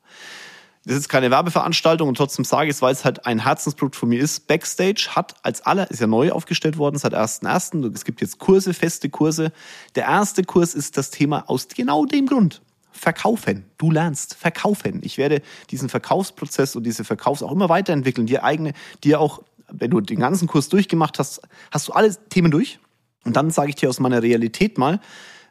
das 0.89 0.97
ist 0.97 1.09
keine 1.09 1.29
Werbeveranstaltung 1.29 2.07
und 2.07 2.15
trotzdem 2.15 2.45
sage 2.45 2.69
ich 2.69 2.75
es, 2.75 2.81
weil 2.81 2.93
es 2.93 3.03
halt 3.03 3.25
ein 3.25 3.39
Herzensprodukt 3.39 3.95
von 3.95 4.09
mir 4.09 4.19
ist. 4.19 4.47
Backstage 4.47 5.09
hat 5.11 5.35
als 5.43 5.61
aller, 5.61 5.89
ist 5.91 5.99
ja 5.99 6.07
neu 6.07 6.31
aufgestellt 6.31 6.77
worden 6.77 6.97
seit 6.97 7.13
1.1. 7.13 7.93
Es 7.93 8.05
gibt 8.05 8.21
jetzt 8.21 8.39
Kurse, 8.39 8.73
feste 8.73 9.09
Kurse. 9.09 9.51
Der 9.95 10.05
erste 10.05 10.43
Kurs 10.43 10.73
ist 10.73 10.97
das 10.97 11.11
Thema 11.11 11.47
aus 11.47 11.67
genau 11.67 12.05
dem 12.05 12.25
Grund. 12.25 12.61
Verkaufen. 12.91 13.65
Du 13.77 13.91
lernst 13.91 14.35
verkaufen. 14.35 15.01
Ich 15.03 15.17
werde 15.17 15.41
diesen 15.69 15.89
Verkaufsprozess 15.89 16.75
und 16.75 16.83
diese 16.83 17.03
Verkaufs 17.03 17.43
auch 17.43 17.51
immer 17.51 17.69
weiterentwickeln. 17.69 18.27
Dir 18.27 18.43
eigene, 18.43 18.73
dir 19.03 19.19
auch, 19.19 19.41
wenn 19.71 19.91
du 19.91 20.01
den 20.01 20.19
ganzen 20.19 20.47
Kurs 20.47 20.69
durchgemacht 20.69 21.19
hast, 21.19 21.41
hast 21.71 21.87
du 21.87 21.93
alle 21.93 22.15
Themen 22.29 22.51
durch. 22.51 22.79
Und 23.25 23.35
dann 23.35 23.51
sage 23.51 23.69
ich 23.69 23.75
dir 23.75 23.89
aus 23.89 23.99
meiner 23.99 24.23
Realität 24.23 24.77
mal, 24.77 24.99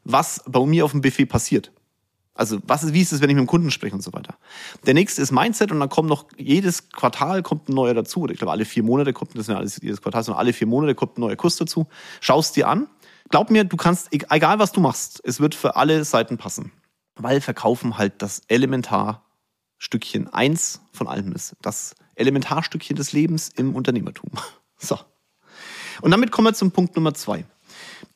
was 0.05 0.43
bei 0.47 0.65
mir 0.65 0.85
auf 0.85 0.93
dem 0.93 1.01
Buffet 1.01 1.27
passiert. 1.27 1.71
Also 2.39 2.61
was 2.65 2.85
ist, 2.85 2.95
wie 2.95 3.01
ist 3.01 3.13
es, 3.13 3.21
wenn 3.21 3.31
ich 3.31 3.35
mit 3.35 3.43
dem 3.43 3.49
Kunden 3.49 3.73
spreche 3.73 3.97
und 3.97 4.03
so 4.03 4.13
weiter. 4.13 4.37
Der 4.87 4.95
nächste 4.95 5.21
ist 5.21 5.33
Mindset 5.33 5.73
und 5.73 5.81
dann 5.81 5.89
kommt 5.89 6.09
noch 6.09 6.27
jedes 6.37 6.89
Quartal 6.91 7.43
kommt 7.43 7.69
ein 7.69 7.75
neuer 7.75 7.95
dazu. 7.95 8.21
Oder 8.21 8.33
ich 8.33 8.39
glaube 8.39 8.53
alle 8.53 8.65
vier 8.65 8.85
Monate 8.85 9.13
kommt 9.13 9.35
das 9.35 9.43
ist 9.43 9.49
ja 9.49 9.57
alles 9.57 9.81
jedes 9.83 10.01
Quartal, 10.01 10.23
sondern 10.23 10.39
alle 10.39 10.53
vier 10.53 10.69
Monate 10.69 10.95
kommt 10.95 11.19
ein 11.19 11.23
neuer 11.23 11.35
Kurs 11.35 11.57
dazu. 11.57 11.89
Schaust 12.21 12.55
dir 12.55 12.69
an. 12.69 12.87
Glaub 13.31 13.51
mir, 13.51 13.65
du 13.65 13.77
kannst 13.77 14.15
e-, 14.15 14.21
egal 14.31 14.61
was 14.61 14.71
du 14.71 14.81
machst, 14.81 15.21
es 15.25 15.41
wird 15.41 15.57
für 15.57 15.75
alle 15.75 16.05
Seiten 16.05 16.39
passen, 16.39 16.71
weil 17.19 17.41
Verkaufen 17.41 17.99
halt 17.99 18.23
das 18.23 18.43
Elementarstückchen 18.49 20.29
eins 20.33 20.81
von 20.93 21.07
allem 21.07 21.33
ist. 21.33 21.57
Das 21.63 21.95
Elementarstückchen 22.15 22.97
des 22.97 23.13
Lebens 23.13 23.51
im 23.51 23.75
Unternehmertum. 23.75 24.31
So. 24.81 24.97
Und 26.03 26.13
damit 26.13 26.31
kommen 26.31 26.47
wir 26.47 26.55
zum 26.55 26.71
Punkt 26.71 26.95
Nummer 26.95 27.13
zwei 27.13 27.45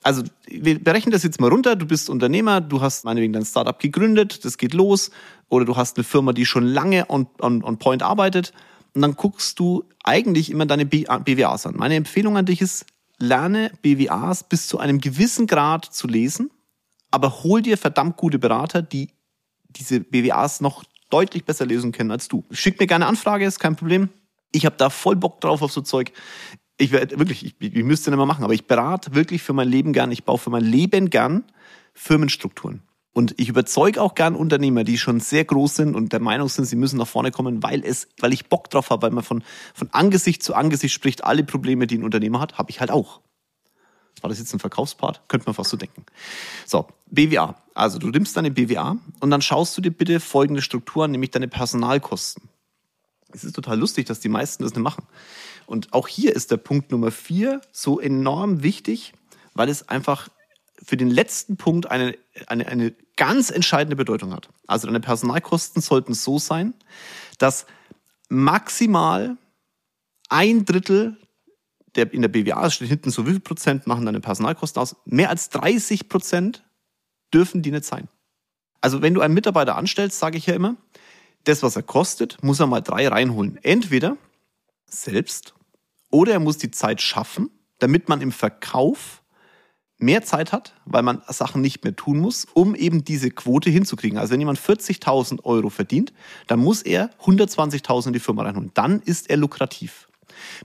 also 0.03 0.23
wir 0.47 0.83
berechnen 0.83 1.13
das 1.13 1.23
jetzt 1.23 1.41
mal 1.41 1.51
runter. 1.51 1.77
Du 1.77 1.87
bist 1.87 2.11
Unternehmer, 2.11 2.61
du 2.61 2.81
hast 2.81 3.05
meinetwegen 3.05 3.33
dein 3.33 3.45
Startup 3.45 3.79
gegründet, 3.79 4.45
das 4.45 4.59
geht 4.59 4.75
los. 4.75 5.11
Oder 5.49 5.65
du 5.65 5.77
hast 5.77 5.97
eine 5.97 6.05
Firma, 6.05 6.33
die 6.33 6.47
schon 6.47 6.67
lange 6.67 7.09
on, 7.09 7.27
on, 7.41 7.63
on 7.63 7.79
point 7.79 8.03
arbeitet. 8.03 8.53
Und 8.95 9.03
dann 9.03 9.15
guckst 9.15 9.59
du 9.59 9.85
eigentlich 10.05 10.51
immer 10.51 10.67
deine 10.67 10.87
BWAs 10.87 11.67
an. 11.67 11.77
Meine 11.77 11.95
Empfehlung 11.95 12.37
an 12.37 12.47
dich 12.47 12.61
ist, 12.61 12.87
lerne 13.19 13.71
BWAs 13.83 14.45
bis 14.45 14.67
zu 14.67 14.79
einem 14.79 15.01
gewissen 15.01 15.47
Grad 15.47 15.85
zu 15.85 16.09
lesen, 16.09 16.51
aber 17.13 17.45
hol 17.45 17.63
dir 17.63 17.79
verdammt 17.79 18.17
gute 18.17 18.41
Berater, 18.41 18.83
die 18.83 19.11
diese 19.69 20.01
BWAs 20.01 20.61
noch 20.61 20.83
deutlich 21.09 21.45
besser 21.45 21.67
lesen 21.67 21.93
können 21.93 22.11
als 22.11 22.27
du. 22.27 22.45
Schick 22.51 22.81
mir 22.81 22.87
gerne 22.87 23.07
Anfrage, 23.07 23.45
ist 23.45 23.61
kein 23.61 23.77
Problem. 23.77 24.09
Ich 24.51 24.67
habe 24.67 24.77
da 24.77 24.91
voll 24.91 25.17
Bock 25.17 25.41
drauf 25.41 25.63
auf 25.63 25.73
so 25.73 25.81
Zeug 25.81 26.13
ich 26.83 26.93
werde 26.93 27.19
wirklich, 27.19 27.45
ich, 27.45 27.55
ich 27.61 27.85
müsste 27.85 28.11
nicht 28.11 28.17
mehr 28.17 28.27
machen, 28.27 28.45
aber 28.45 28.55
ich 28.55 28.67
berate 28.67 29.15
wirklich 29.15 29.43
für 29.43 29.53
mein 29.53 29.69
Leben 29.69 29.93
gern, 29.93 30.11
ich 30.11 30.25
baue 30.25 30.39
für 30.39 30.51
mein 30.51 30.65
Leben 30.65 31.11
gern 31.11 31.45
Firmenstrukturen. 31.95 32.83
Und 33.15 33.35
ich 33.37 33.51
überzeuge 33.51 34.01
auch 34.01 34.15
gern 34.15 34.35
Unternehmer, 34.35 34.85
die 34.85 34.97
schon 34.97 35.21
sehr 35.21 35.45
groß 35.45 35.77
sind 35.77 35.95
und 35.95 36.15
der 36.15 36.21
Meinung 36.21 36.49
sind, 36.49 36.65
sie 36.65 36.77
müssen 36.77 36.97
nach 36.97 37.07
vorne 37.07 37.31
kommen, 37.31 37.63
weil 37.63 37.85
es, 37.85 38.09
weil 38.21 38.33
ich 38.33 38.47
Bock 38.47 38.71
drauf 38.71 38.89
habe, 38.89 39.03
weil 39.03 39.11
man 39.11 39.23
von, 39.23 39.45
von 39.75 39.91
Angesicht 39.93 40.43
zu 40.43 40.55
Angesicht 40.55 40.95
spricht, 40.95 41.23
alle 41.23 41.45
Probleme, 41.45 41.87
die 41.87 41.99
ein 41.99 42.05
Unternehmer 42.05 42.41
hat, 42.41 42.57
habe 42.57 42.71
ich 42.71 42.81
halt 42.81 42.91
auch. 42.91 43.21
War 44.21 44.29
das 44.29 44.39
jetzt 44.39 44.53
ein 44.55 44.61
Verkaufspart? 44.61 45.23
Könnte 45.29 45.47
man 45.47 45.55
fast 45.55 45.71
so 45.71 45.77
denken. 45.77 46.05
So, 46.67 46.87
BWA. 47.07 47.57
Also 47.75 47.99
du 47.99 48.09
nimmst 48.09 48.37
deine 48.37 48.51
BWA 48.51 48.97
und 49.21 49.31
dann 49.31 49.43
schaust 49.43 49.77
du 49.77 49.81
dir 49.81 49.91
bitte 49.91 50.21
folgende 50.21 50.63
Strukturen, 50.63 51.11
nämlich 51.11 51.31
deine 51.31 51.49
Personalkosten. 51.49 52.49
Es 53.33 53.45
ist 53.45 53.55
total 53.55 53.79
lustig, 53.79 54.07
dass 54.07 54.21
die 54.21 54.29
meisten 54.29 54.63
das 54.63 54.75
nicht 54.75 54.83
machen. 54.83 55.07
Und 55.67 55.93
auch 55.93 56.07
hier 56.07 56.37
ist 56.37 56.51
der 56.51 56.59
Punkt 56.59 56.93
Nummer 56.93 57.11
vier 57.11 57.61
so 57.73 57.99
enorm 57.99 58.63
wichtig, 58.63 59.15
weil 59.55 59.69
es 59.69 59.89
einfach 59.89 60.29
für 60.83 60.97
den 60.97 61.11
letzten 61.11 61.57
Punkt 61.57 61.91
eine, 61.91 62.17
eine, 62.47 62.67
eine 62.67 62.95
ganz 63.17 63.51
entscheidende 63.51 63.97
Bedeutung 63.97 64.33
hat. 64.33 64.49
Also 64.67 64.87
deine 64.87 65.01
Personalkosten 65.01 65.81
sollten 65.81 66.15
so 66.15 66.39
sein, 66.39 66.75
dass 67.39 67.67
maximal 68.29 69.37
ein 70.29 70.65
Drittel 70.65 71.17
der 71.97 72.13
in 72.13 72.23
der 72.23 72.29
BWA 72.29 72.71
steht 72.71 72.89
hinten 72.89 73.11
so 73.11 73.27
wie 73.27 73.33
viel 73.33 73.41
Prozent 73.41 73.87
machen 73.87 74.07
deine 74.07 74.21
Personalkosten 74.21 74.81
aus. 74.81 74.97
Mehr 75.05 75.31
als 75.31 75.51
30 75.51 76.09
Prozent 76.09 76.65
dürfen 77.33 77.63
die 77.63 77.71
nicht 77.71 77.85
sein. 77.85 78.09
Also 78.81 79.03
wenn 79.03 79.15
du 79.15 79.21
einen 79.21 79.35
Mitarbeiter 79.35 79.77
anstellst, 79.77 80.19
sage 80.19 80.39
ich 80.39 80.47
ja 80.47 80.55
immer, 80.55 80.77
das, 81.45 81.63
was 81.63 81.77
er 81.77 81.83
kostet, 81.83 82.43
muss 82.43 82.61
er 82.61 82.67
mal 82.67 82.81
drei 82.81 83.09
reinholen. 83.09 83.59
Entweder 83.63 84.17
selbst 84.87 85.55
oder 86.11 86.33
er 86.33 86.41
muss 86.41 86.59
die 86.59 86.71
Zeit 86.71 87.01
schaffen, 87.01 87.51
damit 87.79 88.09
man 88.09 88.21
im 88.21 88.33
Verkauf 88.33 89.23
mehr 89.99 90.23
Zeit 90.23 90.53
hat, 90.53 90.75
weil 90.85 91.03
man 91.03 91.23
Sachen 91.29 91.63
nicht 91.63 91.85
mehr 91.85 91.95
tun 91.95 92.19
muss, 92.19 92.47
um 92.55 92.75
eben 92.75 93.05
diese 93.05 93.31
Quote 93.31 93.71
hinzukriegen. 93.71 94.19
Also 94.19 94.33
wenn 94.33 94.41
jemand 94.41 94.59
40.000 94.59 95.45
Euro 95.45 95.71
verdient, 95.71 96.13
dann 96.49 96.59
muss 96.59 96.83
er 96.83 97.11
120.000 97.25 98.09
in 98.09 98.13
die 98.13 98.19
Firma 98.19 98.43
reinholen. 98.43 98.73
Dann 98.75 99.01
ist 99.01 99.31
er 99.31 99.37
lukrativ. 99.37 100.09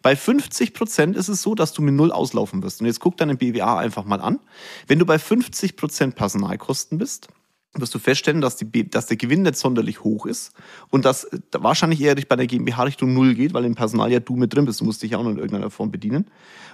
Bei 0.01 0.15
50 0.15 0.73
Prozent 0.73 1.15
ist 1.15 1.27
es 1.27 1.41
so, 1.41 1.55
dass 1.55 1.73
du 1.73 1.81
mit 1.81 1.93
Null 1.93 2.11
auslaufen 2.11 2.63
wirst. 2.63 2.81
Und 2.81 2.87
jetzt 2.87 2.99
guck 2.99 3.17
deine 3.17 3.35
BWA 3.35 3.77
einfach 3.77 4.05
mal 4.05 4.21
an. 4.21 4.39
Wenn 4.87 4.99
du 4.99 5.05
bei 5.05 5.19
50 5.19 5.75
Prozent 5.75 6.15
Personalkosten 6.15 6.97
bist, 6.97 7.27
wirst 7.73 7.93
du 7.93 7.99
feststellen, 7.99 8.41
dass, 8.41 8.55
die, 8.55 8.89
dass 8.89 9.07
der 9.07 9.17
Gewinn 9.17 9.43
nicht 9.43 9.55
sonderlich 9.55 10.03
hoch 10.03 10.25
ist 10.25 10.53
und 10.89 11.05
dass 11.05 11.25
äh, 11.25 11.39
wahrscheinlich 11.53 12.01
eher 12.01 12.15
bei 12.15 12.35
der 12.35 12.47
GmbH 12.47 12.83
Richtung 12.83 13.13
Null 13.13 13.35
geht, 13.35 13.53
weil 13.53 13.65
im 13.65 13.75
Personal 13.75 14.11
ja 14.11 14.19
du 14.19 14.35
mit 14.35 14.53
drin 14.53 14.65
bist. 14.65 14.81
Du 14.81 14.85
musst 14.85 15.03
dich 15.03 15.11
ja 15.11 15.17
auch 15.17 15.23
noch 15.23 15.31
in 15.31 15.37
irgendeiner 15.37 15.69
Form 15.69 15.91
bedienen. 15.91 16.25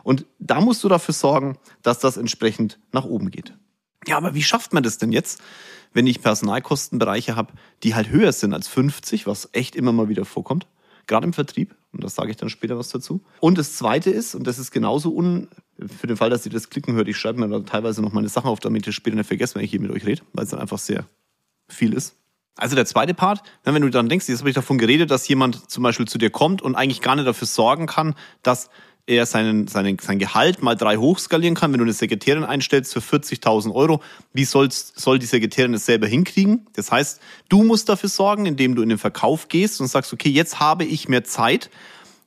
Und 0.03 0.25
da 0.39 0.61
musst 0.61 0.83
du 0.83 0.89
dafür 0.89 1.13
sorgen, 1.13 1.57
dass 1.81 1.99
das 1.99 2.17
entsprechend 2.17 2.79
nach 2.91 3.05
oben 3.05 3.31
geht. 3.31 3.53
Ja, 4.07 4.17
aber 4.17 4.33
wie 4.33 4.43
schafft 4.43 4.73
man 4.73 4.83
das 4.83 4.97
denn 4.97 5.11
jetzt, 5.11 5.41
wenn 5.93 6.07
ich 6.07 6.21
Personalkostenbereiche 6.21 7.35
habe, 7.35 7.53
die 7.83 7.95
halt 7.95 8.09
höher 8.09 8.31
sind 8.31 8.53
als 8.53 8.67
50, 8.67 9.27
was 9.27 9.49
echt 9.53 9.75
immer 9.75 9.93
mal 9.93 10.09
wieder 10.09 10.25
vorkommt? 10.25 10.67
Gerade 11.07 11.25
im 11.25 11.33
Vertrieb. 11.33 11.75
Und 11.91 12.03
das 12.03 12.15
sage 12.15 12.31
ich 12.31 12.37
dann 12.37 12.49
später 12.49 12.77
was 12.77 12.89
dazu. 12.89 13.23
Und 13.39 13.57
das 13.57 13.75
Zweite 13.75 14.09
ist, 14.09 14.35
und 14.35 14.47
das 14.47 14.57
ist 14.57 14.71
genauso 14.71 15.13
un, 15.15 15.47
für 15.77 16.07
den 16.07 16.17
Fall, 16.17 16.29
dass 16.29 16.45
ihr 16.45 16.51
das 16.51 16.69
klicken 16.69 16.95
hört, 16.95 17.07
ich 17.07 17.17
schreibe 17.17 17.39
mir 17.39 17.47
da 17.47 17.59
teilweise 17.59 18.01
noch 18.01 18.13
meine 18.13 18.29
Sachen 18.29 18.47
auf, 18.47 18.59
damit 18.59 18.87
ihr 18.87 18.93
später 18.93 19.15
nicht 19.15 19.27
vergesst, 19.27 19.55
wenn 19.55 19.63
ich 19.63 19.71
hier 19.71 19.79
mit 19.79 19.91
euch 19.91 20.05
rede, 20.05 20.23
weil 20.33 20.45
es 20.45 20.49
dann 20.49 20.59
einfach 20.59 20.79
sehr 20.79 21.05
viel 21.67 21.93
ist. 21.93 22.17
Also 22.55 22.75
der 22.75 22.85
zweite 22.85 23.13
Part, 23.13 23.41
wenn 23.63 23.81
du 23.81 23.89
dann 23.89 24.09
denkst, 24.09 24.29
jetzt 24.29 24.39
habe 24.39 24.49
ich 24.49 24.55
davon 24.55 24.77
geredet, 24.77 25.09
dass 25.09 25.27
jemand 25.27 25.71
zum 25.71 25.83
Beispiel 25.83 26.07
zu 26.07 26.19
dir 26.19 26.29
kommt 26.29 26.61
und 26.61 26.75
eigentlich 26.75 27.01
gar 27.01 27.15
nicht 27.15 27.27
dafür 27.27 27.47
sorgen 27.47 27.87
kann, 27.87 28.13
dass 28.43 28.69
er 29.05 29.25
seinen, 29.25 29.67
seinen, 29.67 29.99
sein 29.99 30.19
Gehalt 30.19 30.61
mal 30.61 30.75
drei 30.75 30.97
hochskalieren 30.97 31.55
kann, 31.55 31.71
wenn 31.73 31.79
du 31.79 31.83
eine 31.83 31.93
Sekretärin 31.93 32.43
einstellst 32.43 32.93
für 32.93 32.99
40.000 32.99 33.73
Euro. 33.73 34.01
Wie 34.31 34.45
sollst, 34.45 34.99
soll 34.99 35.19
die 35.19 35.25
Sekretärin 35.25 35.73
es 35.73 35.85
selber 35.85 36.07
hinkriegen? 36.07 36.67
Das 36.73 36.91
heißt, 36.91 37.21
du 37.49 37.63
musst 37.63 37.89
dafür 37.89 38.09
sorgen, 38.09 38.45
indem 38.45 38.75
du 38.75 38.81
in 38.81 38.89
den 38.89 38.97
Verkauf 38.97 39.49
gehst 39.49 39.81
und 39.81 39.87
sagst, 39.87 40.13
okay, 40.13 40.29
jetzt 40.29 40.59
habe 40.59 40.85
ich 40.85 41.09
mehr 41.09 41.25
Zeit, 41.25 41.69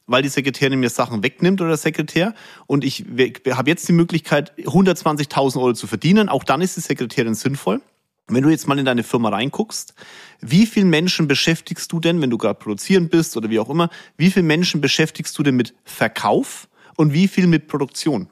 weil 0.06 0.22
die 0.22 0.28
Sekretärin 0.28 0.78
mir 0.78 0.90
Sachen 0.90 1.22
wegnimmt 1.22 1.60
oder 1.60 1.70
der 1.70 1.78
Sekretär 1.78 2.34
und 2.66 2.84
ich 2.84 3.06
habe 3.50 3.70
jetzt 3.70 3.88
die 3.88 3.92
Möglichkeit, 3.92 4.52
120.000 4.58 5.56
Euro 5.56 5.72
zu 5.72 5.86
verdienen. 5.86 6.28
Auch 6.28 6.44
dann 6.44 6.60
ist 6.60 6.76
die 6.76 6.80
Sekretärin 6.80 7.34
sinnvoll. 7.34 7.80
Wenn 8.28 8.42
du 8.42 8.50
jetzt 8.50 8.66
mal 8.66 8.78
in 8.78 8.84
deine 8.84 9.04
Firma 9.04 9.28
reinguckst, 9.28 9.94
wie 10.40 10.66
viele 10.66 10.86
Menschen 10.86 11.28
beschäftigst 11.28 11.92
du 11.92 12.00
denn, 12.00 12.20
wenn 12.20 12.30
du 12.30 12.38
gerade 12.38 12.58
produzieren 12.58 13.08
bist 13.08 13.36
oder 13.36 13.50
wie 13.50 13.60
auch 13.60 13.70
immer, 13.70 13.88
wie 14.16 14.32
viele 14.32 14.44
Menschen 14.44 14.80
beschäftigst 14.80 15.38
du 15.38 15.44
denn 15.44 15.54
mit 15.54 15.74
Verkauf 15.84 16.68
und 16.96 17.12
wie 17.12 17.28
viel 17.28 17.46
mit 17.46 17.68
Produktion? 17.68 18.28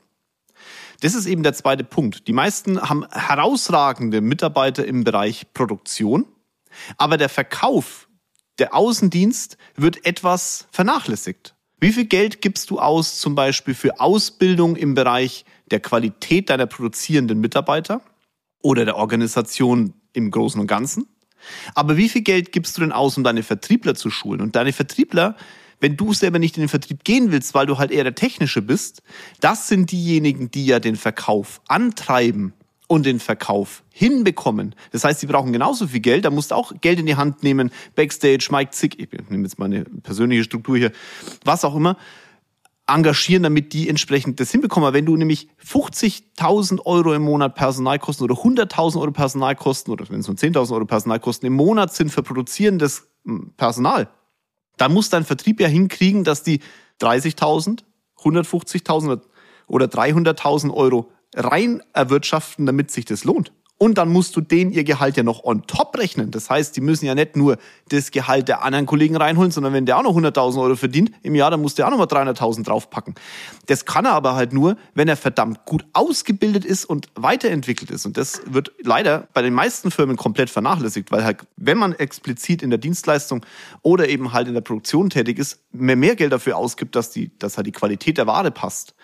Das 1.01 1.15
ist 1.15 1.27
eben 1.27 1.45
der 1.45 1.53
zweite 1.53 1.85
Punkt. 1.85 2.27
Die 2.27 2.33
meisten 2.33 2.81
haben 2.81 3.07
herausragende 3.11 4.21
Mitarbeiter 4.21 4.85
im 4.85 5.05
Bereich 5.05 5.53
Produktion, 5.55 6.27
aber 6.97 7.17
der 7.17 7.29
Verkauf, 7.29 8.09
der 8.59 8.75
Außendienst 8.75 9.59
wird 9.77 10.05
etwas 10.07 10.67
vernachlässigt. 10.73 11.55
Wie 11.79 11.93
viel 11.93 12.07
Geld 12.07 12.41
gibst 12.41 12.71
du 12.71 12.81
aus 12.81 13.19
zum 13.19 13.35
Beispiel 13.35 13.75
für 13.75 14.01
Ausbildung 14.01 14.75
im 14.75 14.95
Bereich 14.95 15.45
der 15.71 15.81
Qualität 15.81 16.51
deiner 16.51 16.67
produzierenden 16.67 17.41
Mitarbeiter? 17.41 18.01
Oder 18.65 18.87
der 18.87 18.97
Organisation 18.97 19.93
im 20.15 20.31
Großen 20.31 20.59
und 20.59 20.67
Ganzen. 20.67 21.07
Aber 21.75 21.99
wie 21.99 22.09
viel 22.09 22.23
Geld 22.23 22.51
gibst 22.51 22.77
du 22.77 22.81
denn 22.81 22.93
aus, 22.93 23.19
um 23.19 23.23
deine 23.23 23.43
Vertriebler 23.43 23.95
zu 23.95 24.09
schulen? 24.09 24.41
Und 24.41 24.57
deine 24.57 24.73
Vertriebler, 24.73 25.37
wenn 25.81 25.99
du 25.99 26.15
selber 26.15 26.39
nicht 26.39 26.57
in 26.57 26.63
den 26.63 26.71
Vertrieb 26.71 27.05
gehen 27.05 27.31
willst, 27.31 27.53
weil 27.53 27.67
du 27.67 27.77
halt 27.77 27.91
eher 27.91 28.05
der 28.05 28.15
Technische 28.15 28.63
bist, 28.63 29.03
das 29.41 29.69
sind 29.69 29.93
diejenigen, 29.93 30.51
die 30.51 30.65
ja 30.65 30.81
den 30.81 30.97
Verkauf 30.97 31.61
antreiben 31.69 32.55
und 32.87 33.05
den 33.05 33.21
Verkauf 33.21 33.83
hinbekommen. 33.91 34.75
Das 34.93 35.05
heißt, 35.05 35.21
sie 35.21 35.27
brauchen 35.27 35.53
genauso 35.53 35.89
viel 35.89 36.01
Geld, 36.01 36.25
da 36.25 36.31
musst 36.31 36.51
du 36.51 36.55
auch 36.55 36.73
Geld 36.81 36.99
in 36.99 37.07
die 37.07 37.17
Hand 37.17 37.43
nehmen, 37.43 37.71
Backstage, 37.95 38.49
Mike 38.51 38.71
Zick, 38.71 38.99
ich 38.99 39.11
nehme 39.29 39.43
jetzt 39.43 39.59
meine 39.59 39.85
persönliche 39.85 40.45
Struktur 40.45 40.79
hier, 40.79 40.93
was 41.45 41.67
auch 41.67 41.77
immer 41.77 41.99
engagieren, 42.87 43.43
damit 43.43 43.73
die 43.73 43.89
entsprechend 43.89 44.41
das 44.41 44.51
hinbekommen. 44.51 44.93
Wenn 44.93 45.07
du 45.07 45.17
nämlich 45.17 45.49
50.000 45.65 46.85
Euro 46.85 47.15
im 47.15 47.23
Monat 47.23 47.55
Personalkosten 47.55 48.25
oder 48.25 48.35
100.000 48.35 49.01
Euro 49.01 49.11
Personalkosten 49.11 49.93
oder 49.93 50.09
wenn 50.11 50.21
es 50.21 50.29
nur 50.29 50.37
10.000 50.37 50.75
Euro 50.75 50.85
Personalkosten 50.85 51.47
im 51.47 51.55
Monat 51.55 51.95
sind 51.95 52.11
für 52.11 52.23
produzierendes 52.23 53.09
hm, 53.25 53.55
Personal, 53.57 54.09
dann 54.77 54.93
muss 54.93 55.09
dein 55.09 55.25
Vertrieb 55.25 55.61
ja 55.61 55.69
hinkriegen, 55.69 56.25
dass 56.25 56.43
die 56.43 56.61
30.000, 57.01 57.85
150.000 58.19 59.21
oder 59.67 59.87
300.000 59.87 60.73
Euro 60.73 61.11
rein 61.35 61.83
erwirtschaften, 61.93 62.67
damit 62.67 62.91
sich 62.91 63.05
das 63.05 63.25
lohnt. 63.25 63.53
Und 63.85 63.99
dann 63.99 64.09
musst 64.09 64.35
du 64.35 64.41
denen 64.41 64.71
ihr 64.71 64.83
Gehalt 64.83 65.19
ja 65.19 65.23
noch 65.23 65.45
on 65.45 65.67
top 65.67 65.99
rechnen. 65.99 66.31
Das 66.31 66.49
heißt, 66.49 66.75
die 66.75 66.81
müssen 66.81 67.05
ja 67.05 67.15
nicht 67.15 67.37
nur 67.37 67.59
das 67.91 68.13
Gehalt 68.13 68.49
der 68.49 68.65
anderen 68.65 68.87
Kollegen 68.87 69.15
reinholen, 69.15 69.51
sondern 69.51 69.75
wenn 69.75 69.85
der 69.85 69.99
auch 69.99 70.03
noch 70.03 70.17
100.000 70.17 70.59
Euro 70.59 70.75
verdient 70.75 71.11
im 71.23 71.35
Jahr, 71.35 71.51
dann 71.51 71.61
musst 71.61 71.79
du 71.79 71.85
auch 71.85 71.91
noch 71.91 71.99
mal 71.99 72.07
300.000 72.07 72.65
draufpacken. 72.65 73.15
Das 73.67 73.85
kann 73.85 74.07
er 74.07 74.13
aber 74.13 74.37
halt 74.37 74.55
nur, 74.55 74.79
wenn 74.95 75.07
er 75.07 75.19
verdammt 75.19 75.67
gut 75.67 75.85
ausgebildet 75.93 76.65
ist 76.65 76.87
und 76.87 77.09
weiterentwickelt 77.15 77.91
ist. 77.91 78.07
Und 78.07 78.17
das 78.17 78.41
wird 78.47 78.73
leider 78.83 79.29
bei 79.35 79.43
den 79.43 79.53
meisten 79.53 79.91
Firmen 79.91 80.17
komplett 80.17 80.49
vernachlässigt, 80.49 81.13
weil 81.13 81.23
halt, 81.23 81.41
wenn 81.59 81.77
man 81.77 81.93
explizit 81.93 82.63
in 82.63 82.71
der 82.71 82.79
Dienstleistung 82.79 83.45
oder 83.83 84.09
eben 84.09 84.33
halt 84.33 84.49
in 84.49 84.55
der 84.55 84.63
Produktion 84.63 85.11
tätig 85.11 85.39
ist, 85.39 85.59
mehr, 85.73 85.97
mehr 85.97 86.17
Geld 86.17 86.33
dafür 86.33 86.57
ausgibt, 86.57 86.97
dass 86.97 87.11
die, 87.11 87.39
dass 87.39 87.59
halt 87.59 87.67
die 87.67 87.73
Qualität 87.73 88.17
der 88.17 88.27
Ware 88.27 88.51
passt 88.51 88.95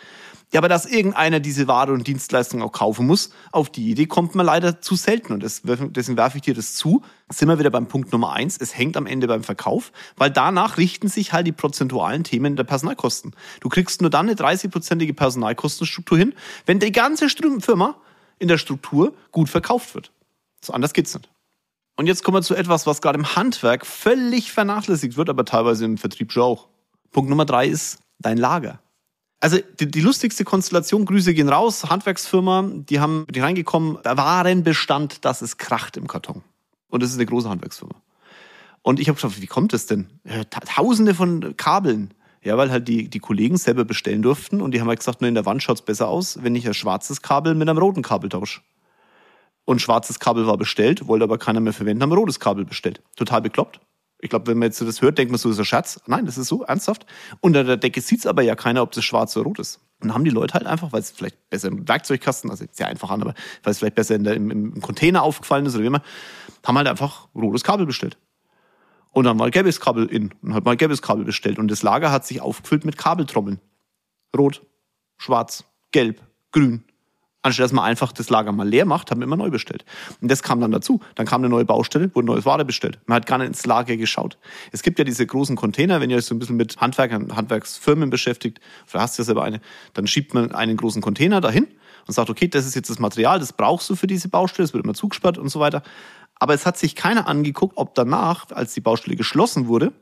ja, 0.52 0.59
aber 0.59 0.69
dass 0.69 0.85
irgendeiner 0.85 1.38
diese 1.38 1.69
Ware 1.69 1.92
und 1.92 2.09
Dienstleistung 2.09 2.61
auch 2.61 2.73
kaufen 2.73 3.07
muss, 3.07 3.30
auf 3.52 3.71
die 3.71 3.88
Idee 3.88 4.07
kommt 4.07 4.35
man 4.35 4.45
leider 4.45 4.80
zu 4.80 4.97
selten. 4.97 5.33
Und 5.33 5.42
deswegen 5.45 6.16
werfe 6.16 6.38
ich 6.38 6.42
dir 6.42 6.54
das 6.54 6.75
zu. 6.75 7.02
Sind 7.28 7.49
wir 7.49 7.61
wieder 7.61 7.71
beim 7.71 7.87
Punkt 7.87 8.11
Nummer 8.11 8.33
eins. 8.33 8.57
Es 8.61 8.76
hängt 8.76 8.97
am 8.97 9.07
Ende 9.07 9.28
beim 9.28 9.45
Verkauf, 9.45 9.92
weil 10.16 10.30
danach 10.30 10.76
richten 10.76 11.07
sich 11.07 11.33
halt 11.33 11.47
die 11.47 11.52
prozentualen 11.52 12.25
Themen 12.25 12.57
der 12.57 12.64
Personalkosten. 12.64 13.33
Du 13.61 13.69
kriegst 13.69 14.00
nur 14.00 14.11
dann 14.11 14.28
eine 14.28 14.37
30-prozentige 14.37 15.12
Personalkostenstruktur 15.14 16.18
hin, 16.18 16.35
wenn 16.66 16.81
die 16.81 16.90
ganze 16.90 17.29
Firma 17.29 17.96
in 18.40 18.48
der 18.48 18.59
Struktur 18.59 19.14
gut 19.31 19.48
verkauft 19.48 19.94
wird. 19.94 20.11
So 20.64 20.72
anders 20.72 20.94
geht's 20.94 21.14
nicht. 21.14 21.31
Und 21.96 22.07
jetzt 22.07 22.24
kommen 22.24 22.38
wir 22.38 22.42
zu 22.42 22.57
etwas, 22.57 22.88
was 22.88 23.01
gerade 23.01 23.18
im 23.18 23.37
Handwerk 23.37 23.87
völlig 23.87 24.51
vernachlässigt 24.51 25.16
wird, 25.16 25.29
aber 25.29 25.44
teilweise 25.44 25.85
im 25.85 25.96
Vertrieb 25.96 26.33
schon 26.33 26.42
auch. 26.42 26.68
Punkt 27.12 27.31
Nummer 27.31 27.44
drei 27.44 27.68
ist 27.68 28.01
dein 28.18 28.37
Lager. 28.37 28.81
Also 29.40 29.59
die, 29.79 29.90
die, 29.90 30.00
lustigste 30.03 30.44
Konstellation, 30.44 31.07
Grüße 31.07 31.33
gehen 31.33 31.48
raus, 31.48 31.85
Handwerksfirma, 31.88 32.70
die 32.74 33.00
haben 33.00 33.26
die 33.31 33.40
reingekommen, 33.40 33.98
Warenbestand, 34.05 35.24
dass 35.24 35.40
es 35.40 35.57
kracht 35.57 35.96
im 35.96 36.07
Karton. 36.07 36.42
Und 36.90 37.03
das 37.03 37.11
ist 37.11 37.16
eine 37.16 37.26
große 37.26 37.48
Handwerksfirma. 37.48 37.94
Und 38.83 39.00
ich 39.00 39.09
habe 39.09 39.16
gefragt, 39.16 39.40
wie 39.40 39.46
kommt 39.46 39.72
das 39.72 39.87
denn? 39.87 40.09
Tausende 40.50 41.14
von 41.14 41.57
Kabeln. 41.57 42.12
Ja, 42.42 42.57
weil 42.57 42.70
halt 42.70 42.88
die, 42.88 43.09
die 43.09 43.18
Kollegen 43.18 43.59
selber 43.59 43.85
bestellen 43.85 44.22
durften 44.22 44.62
und 44.62 44.72
die 44.72 44.81
haben 44.81 44.88
halt 44.88 45.00
gesagt, 45.00 45.20
nur 45.20 45.29
in 45.29 45.35
der 45.35 45.44
Wand 45.44 45.62
schaut's 45.62 45.83
besser 45.83 46.09
aus, 46.09 46.42
wenn 46.42 46.55
ich 46.55 46.66
ein 46.66 46.72
schwarzes 46.72 47.20
Kabel 47.20 47.55
mit 47.55 47.68
einem 47.68 47.76
roten 47.76 48.00
Kabel 48.00 48.31
tausche. 48.31 48.62
Und 49.66 49.83
schwarzes 49.83 50.20
Kabel 50.20 50.46
war 50.46 50.57
bestellt, 50.57 51.07
wollte 51.07 51.24
aber 51.24 51.37
keiner 51.37 51.61
mehr 51.61 51.74
verwenden, 51.74 52.03
haben 52.03 52.12
ein 52.12 52.18
rotes 52.18 52.40
Kabel 52.40 52.64
bestellt. 52.64 53.03
Total 53.14 53.42
bekloppt. 53.42 53.81
Ich 54.22 54.30
glaube, 54.30 54.46
wenn 54.48 54.59
man 54.59 54.66
jetzt 54.66 54.80
das 54.80 55.00
hört, 55.00 55.18
denkt 55.18 55.30
man 55.30 55.38
so, 55.38 55.48
das 55.48 55.56
ist 55.56 55.61
ein 55.61 55.64
Scherz. 55.64 56.00
Nein, 56.06 56.26
das 56.26 56.37
ist 56.37 56.48
so, 56.48 56.62
ernsthaft. 56.62 57.06
Unter 57.40 57.64
der 57.64 57.76
Decke 57.76 58.00
sieht's 58.00 58.26
aber 58.26 58.42
ja 58.42 58.54
keiner, 58.54 58.83
ob 58.83 58.92
das 58.92 59.04
schwarz 59.04 59.37
oder 59.37 59.46
rot 59.46 59.59
ist. 59.59 59.80
Und 60.00 60.09
dann 60.09 60.14
haben 60.14 60.24
die 60.24 60.30
Leute 60.30 60.54
halt 60.54 60.66
einfach, 60.66 60.92
weil 60.92 61.00
es 61.00 61.11
vielleicht 61.11 61.48
besser 61.50 61.68
im 61.68 61.87
Werkzeugkasten, 61.88 62.50
also 62.50 62.64
sehr 62.70 62.88
einfach 62.88 63.11
an, 63.11 63.22
aber 63.22 63.35
weil 63.62 63.70
es 63.72 63.78
vielleicht 63.78 63.94
besser 63.94 64.18
der, 64.18 64.35
im, 64.35 64.50
im 64.50 64.80
Container 64.80 65.22
aufgefallen 65.22 65.66
ist 65.66 65.74
oder 65.74 65.83
wie 65.83 65.88
immer, 65.88 66.02
haben 66.64 66.76
halt 66.76 66.88
einfach 66.88 67.28
rotes 67.35 67.64
Kabel 67.64 67.87
bestellt. 67.87 68.18
Und 69.12 69.24
dann 69.24 69.37
mal 69.37 69.50
gelbes 69.50 69.80
Kabel 69.80 70.06
in 70.06 70.33
und 70.42 70.54
hat 70.54 70.64
mal 70.64 70.76
gelbes 70.76 71.02
Kabel 71.02 71.24
bestellt. 71.24 71.59
Und 71.59 71.68
das 71.68 71.83
Lager 71.83 72.12
hat 72.12 72.26
sich 72.26 72.40
aufgefüllt 72.40 72.85
mit 72.85 72.96
Kabeltrommeln. 72.96 73.61
Rot, 74.37 74.62
schwarz, 75.18 75.64
gelb, 75.90 76.22
grün, 76.52 76.85
Anstatt 77.42 77.64
dass 77.64 77.72
man 77.72 77.85
einfach 77.85 78.12
das 78.12 78.29
Lager 78.29 78.53
mal 78.53 78.68
leer 78.68 78.85
macht, 78.85 79.11
haben 79.11 79.20
wir 79.20 79.24
immer 79.24 79.37
neu 79.37 79.48
bestellt. 79.48 79.87
Und 80.20 80.31
das 80.31 80.42
kam 80.42 80.61
dann 80.61 80.72
dazu. 80.72 81.00
Dann 81.14 81.26
kam 81.26 81.40
eine 81.40 81.48
neue 81.48 81.64
Baustelle, 81.64 82.14
wurde 82.14 82.26
neues 82.26 82.44
Ware 82.44 82.66
bestellt. 82.66 82.98
Man 83.07 83.16
hat 83.16 83.26
gar 83.26 83.38
nicht 83.38 83.46
ins 83.46 83.64
Lager 83.64 83.96
geschaut. 83.96 84.37
Es 84.72 84.83
gibt 84.83 84.98
ja 84.98 85.05
diese 85.05 85.26
großen 85.26 85.57
Container, 85.57 86.00
wenn 86.00 86.11
ihr 86.11 86.18
euch 86.18 86.26
so 86.26 86.35
ein 86.35 86.38
bisschen 86.38 86.57
mit 86.57 86.76
Handwerkern, 86.79 87.35
Handwerksfirmen 87.35 88.11
beschäftigt, 88.11 88.61
vielleicht 88.87 89.03
hast 89.03 89.18
du 89.18 89.22
ja 89.22 89.24
selber 89.24 89.42
eine, 89.42 89.61
dann 89.94 90.07
schiebt 90.07 90.35
man 90.35 90.53
einen 90.53 90.76
großen 90.76 91.00
Container 91.00 91.40
dahin 91.40 91.66
und 92.07 92.12
sagt, 92.12 92.29
okay, 92.29 92.46
das 92.46 92.66
ist 92.66 92.74
jetzt 92.74 92.90
das 92.90 92.98
Material, 92.98 93.38
das 93.38 93.55
brauchst 93.55 93.88
du 93.88 93.96
für 93.96 94.07
diese 94.07 94.29
Baustelle, 94.29 94.64
es 94.64 94.74
wird 94.74 94.85
immer 94.85 94.94
zugesperrt 94.94 95.38
und 95.38 95.48
so 95.48 95.61
weiter. 95.61 95.83
Aber 96.35 96.53
es 96.53 96.66
hat 96.66 96.76
sich 96.76 96.94
keiner 96.94 97.26
angeguckt, 97.26 97.76
ob 97.76 97.94
danach, 97.94 98.50
als 98.50 98.74
die 98.74 98.81
Baustelle 98.81 99.16
geschlossen 99.16 99.66
wurde, 99.66 99.92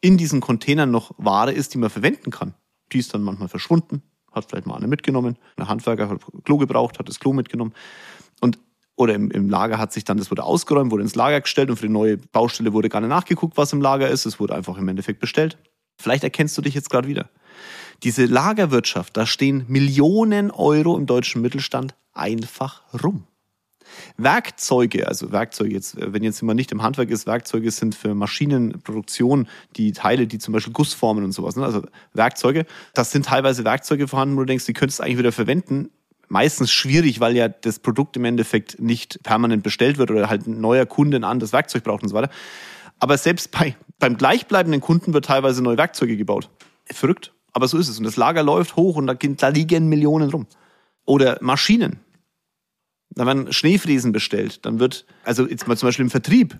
in 0.00 0.16
diesen 0.16 0.40
Containern 0.40 0.90
noch 0.90 1.12
Ware 1.18 1.52
ist, 1.52 1.74
die 1.74 1.78
man 1.78 1.90
verwenden 1.90 2.30
kann. 2.30 2.54
Die 2.92 2.98
ist 2.98 3.14
dann 3.14 3.22
manchmal 3.22 3.48
verschwunden, 3.48 4.02
hat 4.38 4.50
vielleicht 4.50 4.66
mal 4.66 4.76
eine 4.76 4.86
mitgenommen. 4.86 5.36
Ein 5.56 5.68
Handwerker 5.68 6.08
hat 6.08 6.20
Klo 6.44 6.56
gebraucht, 6.56 6.98
hat 6.98 7.08
das 7.08 7.20
Klo 7.20 7.32
mitgenommen. 7.32 7.74
Und 8.40 8.58
oder 8.96 9.14
im, 9.14 9.30
im 9.30 9.48
Lager 9.48 9.78
hat 9.78 9.92
sich 9.92 10.04
dann, 10.04 10.16
das 10.16 10.30
wurde 10.30 10.42
ausgeräumt, 10.42 10.90
wurde 10.90 11.04
ins 11.04 11.14
Lager 11.14 11.40
gestellt 11.40 11.70
und 11.70 11.76
für 11.76 11.86
die 11.86 11.92
neue 11.92 12.16
Baustelle 12.16 12.72
wurde 12.72 12.88
gar 12.88 13.00
nicht 13.00 13.10
nachgeguckt, 13.10 13.56
was 13.56 13.72
im 13.72 13.80
Lager 13.80 14.08
ist. 14.08 14.26
Es 14.26 14.40
wurde 14.40 14.54
einfach 14.54 14.76
im 14.76 14.88
Endeffekt 14.88 15.20
bestellt. 15.20 15.56
Vielleicht 16.00 16.24
erkennst 16.24 16.58
du 16.58 16.62
dich 16.62 16.74
jetzt 16.74 16.90
gerade 16.90 17.06
wieder. 17.06 17.28
Diese 18.02 18.26
Lagerwirtschaft, 18.26 19.16
da 19.16 19.26
stehen 19.26 19.64
Millionen 19.68 20.50
Euro 20.50 20.96
im 20.96 21.06
deutschen 21.06 21.42
Mittelstand 21.42 21.94
einfach 22.12 22.82
rum. 23.02 23.24
Werkzeuge, 24.16 25.08
also 25.08 25.32
Werkzeuge 25.32 25.72
jetzt, 25.72 25.96
wenn 25.98 26.22
jetzt 26.22 26.42
immer 26.42 26.54
nicht 26.54 26.72
im 26.72 26.82
Handwerk 26.82 27.10
ist, 27.10 27.26
Werkzeuge 27.26 27.70
sind 27.70 27.94
für 27.94 28.14
Maschinenproduktion, 28.14 29.48
die 29.76 29.92
Teile, 29.92 30.26
die 30.26 30.38
zum 30.38 30.52
Beispiel 30.52 30.72
Gussformen 30.72 31.24
und 31.24 31.32
sowas, 31.32 31.56
ne? 31.56 31.64
also 31.64 31.82
Werkzeuge, 32.14 32.66
das 32.94 33.10
sind 33.10 33.26
teilweise 33.26 33.64
Werkzeuge 33.64 34.08
vorhanden, 34.08 34.36
wo 34.36 34.40
du 34.40 34.46
denkst, 34.46 34.66
die 34.66 34.72
könntest 34.72 35.00
du 35.00 35.04
eigentlich 35.04 35.18
wieder 35.18 35.32
verwenden. 35.32 35.90
Meistens 36.30 36.70
schwierig, 36.70 37.20
weil 37.20 37.34
ja 37.36 37.48
das 37.48 37.78
Produkt 37.78 38.16
im 38.16 38.24
Endeffekt 38.26 38.78
nicht 38.80 39.22
permanent 39.22 39.62
bestellt 39.62 39.96
wird 39.96 40.10
oder 40.10 40.28
halt 40.28 40.46
ein 40.46 40.60
neuer 40.60 40.84
Kunde 40.84 41.16
ein 41.16 41.24
anderes 41.24 41.54
Werkzeug 41.54 41.84
braucht 41.84 42.02
und 42.02 42.10
so 42.10 42.14
weiter. 42.14 42.30
Aber 42.98 43.16
selbst 43.16 43.50
bei, 43.50 43.76
beim 43.98 44.16
gleichbleibenden 44.16 44.80
Kunden 44.80 45.14
wird 45.14 45.24
teilweise 45.24 45.62
neue 45.62 45.78
Werkzeuge 45.78 46.16
gebaut. 46.16 46.50
Verrückt. 46.86 47.32
Aber 47.52 47.66
so 47.68 47.78
ist 47.78 47.88
es. 47.88 47.98
Und 47.98 48.04
das 48.04 48.16
Lager 48.16 48.42
läuft 48.42 48.76
hoch 48.76 48.96
und 48.96 49.06
da, 49.06 49.14
da 49.14 49.48
liegen 49.48 49.88
Millionen 49.88 50.30
rum. 50.30 50.46
Oder 51.06 51.38
Maschinen. 51.40 52.00
Da 53.18 53.26
werden 53.26 53.52
Schneefriesen 53.52 54.12
bestellt. 54.12 54.64
Dann 54.64 54.78
wird, 54.78 55.04
also 55.24 55.46
jetzt 55.48 55.66
mal 55.66 55.76
zum 55.76 55.88
Beispiel 55.88 56.04
im 56.04 56.10
Vertrieb, 56.10 56.56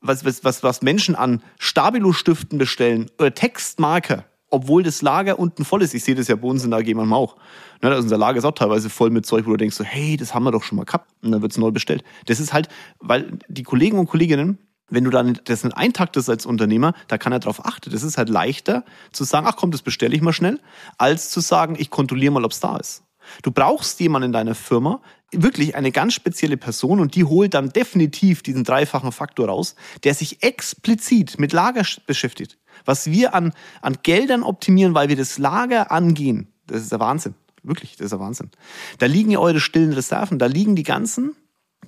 was, 0.00 0.24
was, 0.24 0.62
was, 0.62 0.82
Menschen 0.82 1.14
an 1.14 1.42
Stabilo-Stiften 1.58 2.58
bestellen 2.58 3.10
oder 3.18 3.32
Textmarker, 3.32 4.24
obwohl 4.50 4.82
das 4.82 5.02
Lager 5.02 5.38
unten 5.38 5.64
voll 5.64 5.82
ist. 5.82 5.94
Ich 5.94 6.02
sehe 6.02 6.16
das 6.16 6.26
ja 6.26 6.34
bei 6.34 6.48
uns 6.48 6.64
in 6.64 6.70
der 6.70 6.80
AG 6.80 6.94
manchmal 6.94 7.18
auch. 7.18 7.36
Ne, 7.80 7.90
also 7.90 8.02
unser 8.02 8.18
Lager 8.18 8.38
ist 8.38 8.44
auch 8.44 8.52
teilweise 8.52 8.90
voll 8.90 9.10
mit 9.10 9.24
Zeug, 9.24 9.46
wo 9.46 9.50
du 9.50 9.56
denkst 9.56 9.76
so, 9.76 9.84
hey, 9.84 10.16
das 10.16 10.34
haben 10.34 10.42
wir 10.42 10.50
doch 10.50 10.64
schon 10.64 10.76
mal 10.76 10.84
gehabt. 10.84 11.10
Und 11.22 11.30
dann 11.30 11.42
wird's 11.42 11.58
neu 11.58 11.70
bestellt. 11.70 12.02
Das 12.26 12.40
ist 12.40 12.52
halt, 12.52 12.68
weil 12.98 13.38
die 13.48 13.62
Kollegen 13.62 13.98
und 13.98 14.06
Kolleginnen 14.06 14.58
wenn 14.92 15.04
du 15.04 15.10
dann 15.10 15.38
das 15.44 15.62
nicht 15.62 15.76
eintaktest 15.76 16.28
als 16.28 16.46
Unternehmer, 16.46 16.94
da 17.06 17.16
kann 17.16 17.32
er 17.32 17.38
darauf 17.38 17.64
achten. 17.64 17.90
Das 17.92 18.02
ist 18.02 18.18
halt 18.18 18.28
leichter 18.28 18.84
zu 19.12 19.22
sagen, 19.22 19.46
ach 19.48 19.54
komm, 19.54 19.70
das 19.70 19.82
bestelle 19.82 20.16
ich 20.16 20.20
mal 20.20 20.32
schnell, 20.32 20.58
als 20.98 21.30
zu 21.30 21.38
sagen, 21.38 21.76
ich 21.78 21.90
kontrolliere 21.90 22.32
mal, 22.32 22.44
ob 22.44 22.50
es 22.50 22.58
da 22.58 22.76
ist. 22.76 23.04
Du 23.42 23.52
brauchst 23.52 24.00
jemanden 24.00 24.26
in 24.26 24.32
deiner 24.32 24.54
Firma, 24.54 25.00
wirklich 25.32 25.74
eine 25.74 25.92
ganz 25.92 26.14
spezielle 26.14 26.56
Person 26.56 27.00
und 27.00 27.14
die 27.14 27.24
holt 27.24 27.54
dann 27.54 27.70
definitiv 27.70 28.42
diesen 28.42 28.64
dreifachen 28.64 29.12
Faktor 29.12 29.48
raus, 29.48 29.74
der 30.04 30.14
sich 30.14 30.42
explizit 30.42 31.38
mit 31.38 31.52
Lager 31.52 31.84
beschäftigt. 32.06 32.58
Was 32.84 33.10
wir 33.10 33.34
an, 33.34 33.52
an 33.82 33.98
Geldern 34.02 34.42
optimieren, 34.42 34.94
weil 34.94 35.08
wir 35.08 35.16
das 35.16 35.38
Lager 35.38 35.90
angehen, 35.90 36.48
das 36.66 36.82
ist 36.82 36.92
der 36.92 37.00
Wahnsinn. 37.00 37.34
Wirklich, 37.62 37.96
das 37.96 38.06
ist 38.06 38.12
der 38.12 38.20
Wahnsinn. 38.20 38.50
Da 38.98 39.06
liegen 39.06 39.30
ja 39.30 39.38
eure 39.38 39.60
stillen 39.60 39.92
Reserven, 39.92 40.38
da 40.38 40.46
liegen 40.46 40.76
die 40.76 40.82
ganzen 40.82 41.36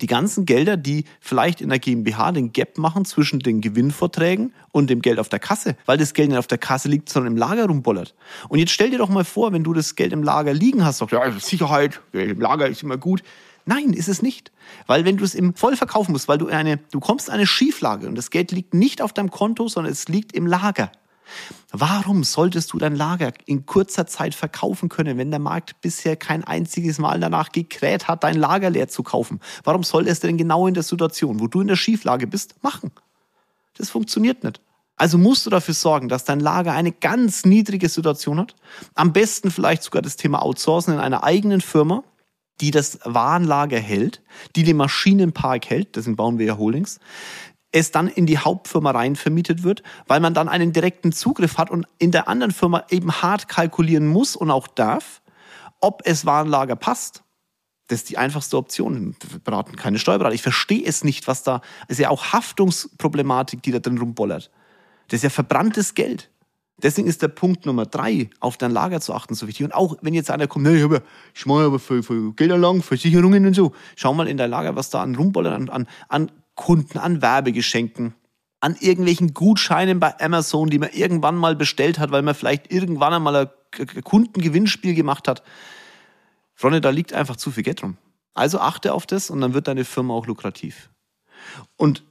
die 0.03 0.07
ganzen 0.07 0.45
Gelder, 0.45 0.75
die 0.75 1.05
vielleicht 1.21 1.61
in 1.61 1.69
der 1.69 1.79
GmbH 1.79 2.33
den 2.33 2.51
Gap 2.51 2.77
machen 2.77 3.05
zwischen 3.05 3.39
den 3.39 3.61
Gewinnvorträgen 3.61 4.53
und 4.73 4.89
dem 4.89 5.01
Geld 5.01 5.17
auf 5.17 5.29
der 5.29 5.39
Kasse, 5.39 5.77
weil 5.85 5.97
das 5.97 6.13
Geld 6.13 6.27
nicht 6.27 6.37
auf 6.37 6.47
der 6.47 6.57
Kasse 6.57 6.89
liegt, 6.89 7.07
sondern 7.07 7.31
im 7.31 7.37
Lager 7.37 7.67
rumbollert. 7.67 8.13
Und 8.49 8.59
jetzt 8.59 8.73
stell 8.73 8.89
dir 8.89 8.97
doch 8.97 9.07
mal 9.07 9.23
vor, 9.23 9.53
wenn 9.53 9.63
du 9.63 9.71
das 9.71 9.95
Geld 9.95 10.11
im 10.11 10.21
Lager 10.21 10.53
liegen 10.53 10.83
hast, 10.83 10.97
sagst, 10.97 11.13
ja, 11.13 11.31
Sicherheit, 11.39 12.01
im 12.11 12.41
Lager 12.41 12.67
ist 12.67 12.83
immer 12.83 12.97
gut. 12.97 13.23
Nein, 13.65 13.93
ist 13.93 14.09
es 14.09 14.21
nicht. 14.21 14.51
Weil 14.87 15.05
wenn 15.05 15.15
du 15.15 15.23
es 15.23 15.35
im 15.35 15.55
voll 15.55 15.77
verkaufen 15.77 16.11
musst, 16.11 16.27
weil 16.27 16.37
du 16.37 16.47
eine, 16.47 16.79
du 16.91 16.99
kommst 16.99 17.29
in 17.29 17.33
eine 17.35 17.47
Schieflage 17.47 18.07
und 18.07 18.15
das 18.15 18.29
Geld 18.29 18.51
liegt 18.51 18.73
nicht 18.73 19.01
auf 19.01 19.13
deinem 19.13 19.31
Konto, 19.31 19.69
sondern 19.69 19.93
es 19.93 20.09
liegt 20.09 20.33
im 20.33 20.47
Lager. 20.47 20.91
Warum 21.71 22.23
solltest 22.23 22.73
du 22.73 22.77
dein 22.77 22.95
Lager 22.95 23.33
in 23.45 23.65
kurzer 23.65 24.05
Zeit 24.05 24.35
verkaufen 24.35 24.89
können, 24.89 25.17
wenn 25.17 25.31
der 25.31 25.39
Markt 25.39 25.81
bisher 25.81 26.15
kein 26.15 26.43
einziges 26.43 26.99
Mal 26.99 27.19
danach 27.19 27.51
gekräht 27.51 28.07
hat, 28.07 28.23
dein 28.23 28.35
Lager 28.35 28.69
leer 28.69 28.87
zu 28.87 29.03
kaufen? 29.03 29.39
Warum 29.63 29.83
soll 29.83 30.07
es 30.07 30.19
denn 30.19 30.37
genau 30.37 30.67
in 30.67 30.73
der 30.73 30.83
Situation, 30.83 31.39
wo 31.39 31.47
du 31.47 31.61
in 31.61 31.67
der 31.67 31.75
Schieflage 31.75 32.27
bist, 32.27 32.55
machen? 32.63 32.91
Das 33.77 33.89
funktioniert 33.89 34.43
nicht. 34.43 34.61
Also 34.95 35.17
musst 35.17 35.45
du 35.45 35.49
dafür 35.49 35.73
sorgen, 35.73 36.07
dass 36.07 36.25
dein 36.25 36.39
Lager 36.39 36.73
eine 36.73 36.91
ganz 36.91 37.45
niedrige 37.45 37.89
Situation 37.89 38.39
hat. 38.39 38.55
Am 38.93 39.11
besten 39.11 39.49
vielleicht 39.49 39.83
sogar 39.83 40.01
das 40.01 40.15
Thema 40.15 40.43
Outsourcen 40.43 40.93
in 40.93 40.99
einer 40.99 41.23
eigenen 41.23 41.61
Firma, 41.61 42.03
die 42.61 42.71
das 42.71 42.99
Warenlager 43.03 43.79
hält, 43.79 44.21
die 44.55 44.63
den 44.63 44.77
Maschinenpark 44.77 45.69
hält, 45.69 45.95
deswegen 45.95 46.15
bauen 46.15 46.37
wir 46.37 46.45
ja 46.45 46.57
Holdings, 46.57 46.99
es 47.73 47.91
dann 47.91 48.07
in 48.07 48.25
die 48.25 48.37
Hauptfirma 48.37 48.91
rein 48.91 49.17
vermietet 49.17 49.63
wird, 49.63 49.83
weil 50.07 50.21
man 50.21 50.33
dann 50.33 50.47
einen 50.47 50.71
direkten 50.71 51.11
Zugriff 51.11 51.57
hat 51.57 51.69
und 51.69 51.85
in 51.97 52.11
der 52.11 52.29
anderen 52.29 52.53
Firma 52.53 52.85
eben 52.89 53.11
hart 53.11 53.49
kalkulieren 53.49 54.07
muss 54.07 54.35
und 54.37 54.51
auch 54.51 54.67
darf, 54.67 55.21
ob 55.81 56.03
es 56.05 56.25
Warenlager 56.25 56.77
passt. 56.77 57.23
Das 57.87 57.99
ist 57.99 58.09
die 58.09 58.17
einfachste 58.17 58.57
Option. 58.57 59.15
Wir 59.27 59.39
beraten 59.39 59.75
keine 59.75 59.99
Steuerberater. 59.99 60.35
Ich 60.35 60.43
verstehe 60.43 60.85
es 60.85 61.03
nicht, 61.03 61.27
was 61.27 61.43
da, 61.43 61.61
ist 61.89 61.99
ja 61.99 62.09
auch 62.09 62.31
Haftungsproblematik, 62.31 63.61
die 63.61 63.71
da 63.71 63.79
drin 63.79 63.97
rumbollert. 63.97 64.51
Das 65.09 65.17
ist 65.17 65.23
ja 65.23 65.29
verbranntes 65.29 65.95
Geld. 65.95 66.29
Deswegen 66.81 67.07
ist 67.07 67.21
der 67.21 67.27
Punkt 67.27 67.65
Nummer 67.65 67.85
drei, 67.85 68.29
auf 68.39 68.57
dein 68.57 68.71
Lager 68.71 69.01
zu 69.01 69.13
achten, 69.13 69.35
so 69.35 69.47
wichtig. 69.47 69.65
Und 69.65 69.73
auch 69.73 69.97
wenn 70.01 70.13
jetzt 70.13 70.31
einer 70.31 70.47
kommt, 70.47 70.67
ich, 70.67 70.83
habe, 70.83 71.01
ich 71.33 71.45
mache 71.45 71.65
aber 71.65 71.79
für, 71.79 72.03
für 72.03 72.33
Geldanlagen, 72.33 72.81
Versicherungen 72.81 73.45
und 73.45 73.53
so. 73.55 73.73
Schau 73.95 74.13
mal 74.13 74.27
in 74.27 74.37
dein 74.37 74.49
Lager, 74.49 74.75
was 74.75 74.89
da 74.89 75.01
an 75.01 75.15
rumbollert, 75.15 75.53
an, 75.53 75.69
an, 75.69 75.87
an 76.07 76.31
Kunden, 76.55 76.97
an 76.97 77.21
Werbegeschenken, 77.21 78.15
an 78.59 78.75
irgendwelchen 78.79 79.33
Gutscheinen 79.33 79.99
bei 79.99 80.19
Amazon, 80.19 80.69
die 80.69 80.79
man 80.79 80.89
irgendwann 80.91 81.35
mal 81.35 81.55
bestellt 81.55 81.99
hat, 81.99 82.11
weil 82.11 82.21
man 82.21 82.35
vielleicht 82.35 82.71
irgendwann 82.71 83.13
einmal 83.13 83.35
ein 83.35 84.03
Kundengewinnspiel 84.03 84.93
gemacht 84.93 85.27
hat. 85.27 85.43
Freunde, 86.53 86.81
da 86.81 86.89
liegt 86.89 87.13
einfach 87.13 87.35
zu 87.35 87.51
viel 87.51 87.63
Geld 87.63 87.83
rum. 87.83 87.97
Also 88.33 88.59
achte 88.59 88.93
auf 88.93 89.05
das 89.05 89.29
und 89.29 89.41
dann 89.41 89.53
wird 89.53 89.67
deine 89.67 89.85
Firma 89.85 90.13
auch 90.13 90.27
lukrativ. 90.27 90.89
Und 91.75 92.03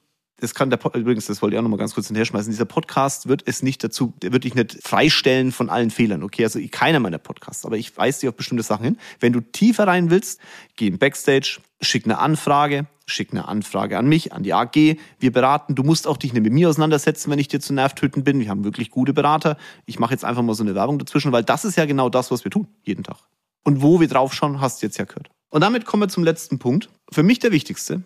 das 0.42 0.56
kann 0.56 0.70
der 0.70 0.80
übrigens, 0.96 1.26
das 1.26 1.40
wollte 1.40 1.54
ich 1.54 1.58
auch 1.60 1.62
noch 1.62 1.70
mal 1.70 1.76
ganz 1.76 1.94
kurz 1.94 2.08
hinterherschmeißen. 2.08 2.50
Dieser 2.50 2.64
Podcast 2.64 3.28
wird 3.28 3.44
es 3.46 3.62
nicht 3.62 3.84
dazu, 3.84 4.12
der 4.22 4.32
wird 4.32 4.42
dich 4.42 4.56
nicht 4.56 4.76
freistellen 4.82 5.52
von 5.52 5.70
allen 5.70 5.90
Fehlern. 5.90 6.24
Okay, 6.24 6.42
also 6.42 6.58
keiner 6.68 6.98
meiner 6.98 7.18
Podcasts, 7.18 7.64
aber 7.64 7.76
ich 7.76 7.96
weise 7.96 8.20
dich 8.20 8.28
auf 8.28 8.34
bestimmte 8.34 8.64
Sachen 8.64 8.82
hin. 8.82 8.98
Wenn 9.20 9.32
du 9.32 9.40
tiefer 9.40 9.86
rein 9.86 10.10
willst, 10.10 10.40
geh 10.74 10.88
in 10.88 10.98
Backstage, 10.98 11.60
schick 11.80 12.06
eine 12.06 12.18
Anfrage, 12.18 12.86
schick 13.06 13.30
eine 13.30 13.46
Anfrage 13.46 13.96
an 13.96 14.08
mich, 14.08 14.32
an 14.32 14.42
die 14.42 14.52
AG. 14.52 14.74
Wir 15.20 15.32
beraten. 15.32 15.76
Du 15.76 15.84
musst 15.84 16.08
auch 16.08 16.16
dich 16.16 16.32
nicht 16.32 16.42
mit 16.42 16.52
mir 16.52 16.68
auseinandersetzen, 16.68 17.30
wenn 17.30 17.38
ich 17.38 17.46
dir 17.46 17.60
zu 17.60 17.72
nervtöten 17.72 18.24
bin. 18.24 18.40
Wir 18.40 18.48
haben 18.48 18.64
wirklich 18.64 18.90
gute 18.90 19.12
Berater. 19.12 19.56
Ich 19.86 20.00
mache 20.00 20.10
jetzt 20.10 20.24
einfach 20.24 20.42
mal 20.42 20.54
so 20.54 20.64
eine 20.64 20.74
Werbung 20.74 20.98
dazwischen, 20.98 21.30
weil 21.30 21.44
das 21.44 21.64
ist 21.64 21.76
ja 21.76 21.84
genau 21.84 22.08
das, 22.08 22.32
was 22.32 22.42
wir 22.42 22.50
tun, 22.50 22.66
jeden 22.82 23.04
Tag. 23.04 23.18
Und 23.62 23.80
wo 23.80 24.00
wir 24.00 24.08
drauf 24.08 24.34
schauen, 24.34 24.60
hast 24.60 24.82
du 24.82 24.86
jetzt 24.86 24.98
ja 24.98 25.04
gehört. 25.04 25.30
Und 25.50 25.60
damit 25.60 25.86
kommen 25.86 26.02
wir 26.02 26.08
zum 26.08 26.24
letzten 26.24 26.58
Punkt. 26.58 26.88
Für 27.12 27.22
mich 27.22 27.38
der 27.38 27.52
wichtigste. 27.52 28.02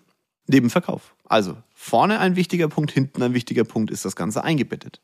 Nebenverkauf. 0.48 1.14
Also 1.24 1.56
vorne 1.76 2.18
ein 2.18 2.34
wichtiger 2.34 2.68
Punkt, 2.68 2.90
hinten 2.90 3.22
ein 3.22 3.34
wichtiger 3.34 3.62
Punkt 3.62 3.92
ist 3.92 4.04
das 4.04 4.16
Ganze 4.16 4.42
eingebettet. 4.42 5.00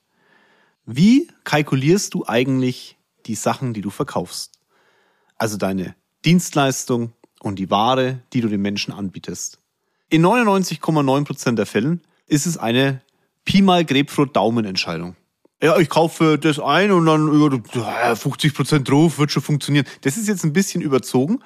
Wie 0.86 1.28
kalkulierst 1.44 2.12
du 2.14 2.24
eigentlich 2.26 2.96
die 3.26 3.36
Sachen, 3.36 3.74
die 3.74 3.82
du 3.82 3.90
verkaufst? 3.90 4.58
Also 5.36 5.56
deine 5.56 5.94
Dienstleistung 6.24 7.12
und 7.40 7.58
die 7.58 7.70
Ware, 7.70 8.20
die 8.32 8.40
du 8.40 8.48
den 8.48 8.62
Menschen 8.62 8.92
anbietest. 8.92 9.60
In 10.08 10.24
99,9% 10.24 11.54
der 11.54 11.66
Fällen 11.66 12.00
ist 12.26 12.46
es 12.46 12.56
eine 12.56 13.02
Pi 13.44 13.62
mal 13.62 13.84
Grapefruit 13.84 14.34
Daumen 14.34 14.64
Entscheidung. 14.64 15.14
Ja, 15.62 15.78
ich 15.78 15.88
kaufe 15.88 16.38
das 16.38 16.58
ein 16.58 16.90
und 16.90 17.06
dann 17.06 17.28
ja, 17.74 18.12
50% 18.14 18.80
drauf, 18.80 19.18
wird 19.18 19.30
schon 19.30 19.42
funktionieren. 19.42 19.86
Das 20.00 20.16
ist 20.16 20.26
jetzt 20.26 20.42
ein 20.44 20.52
bisschen 20.52 20.82
überzogen. 20.82 21.40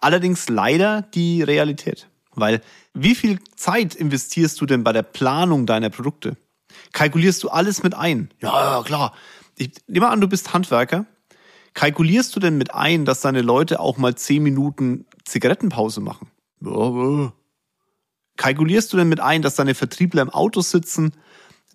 Allerdings 0.00 0.48
leider 0.48 1.02
die 1.02 1.42
Realität. 1.42 2.08
Weil 2.34 2.60
wie 2.94 3.14
viel 3.14 3.38
Zeit 3.56 3.94
investierst 3.94 4.60
du 4.60 4.66
denn 4.66 4.84
bei 4.84 4.92
der 4.92 5.02
Planung 5.02 5.66
deiner 5.66 5.90
Produkte? 5.90 6.36
Kalkulierst 6.92 7.42
du 7.42 7.48
alles 7.48 7.82
mit 7.82 7.94
ein? 7.94 8.30
Ja, 8.40 8.78
ja 8.78 8.82
klar. 8.82 9.14
Ich 9.56 9.72
nehme 9.86 10.08
an, 10.08 10.20
du 10.20 10.28
bist 10.28 10.52
Handwerker. 10.52 11.06
Kalkulierst 11.74 12.34
du 12.36 12.40
denn 12.40 12.58
mit 12.58 12.74
ein, 12.74 13.04
dass 13.04 13.20
deine 13.20 13.42
Leute 13.42 13.80
auch 13.80 13.96
mal 13.96 14.14
zehn 14.14 14.42
Minuten 14.42 15.06
Zigarettenpause 15.24 16.00
machen? 16.00 16.30
Ja. 16.60 17.32
Kalkulierst 18.36 18.92
du 18.92 18.96
denn 18.96 19.08
mit 19.08 19.20
ein, 19.20 19.42
dass 19.42 19.56
deine 19.56 19.74
Vertriebler 19.74 20.22
im 20.22 20.30
Auto 20.30 20.60
sitzen, 20.60 21.12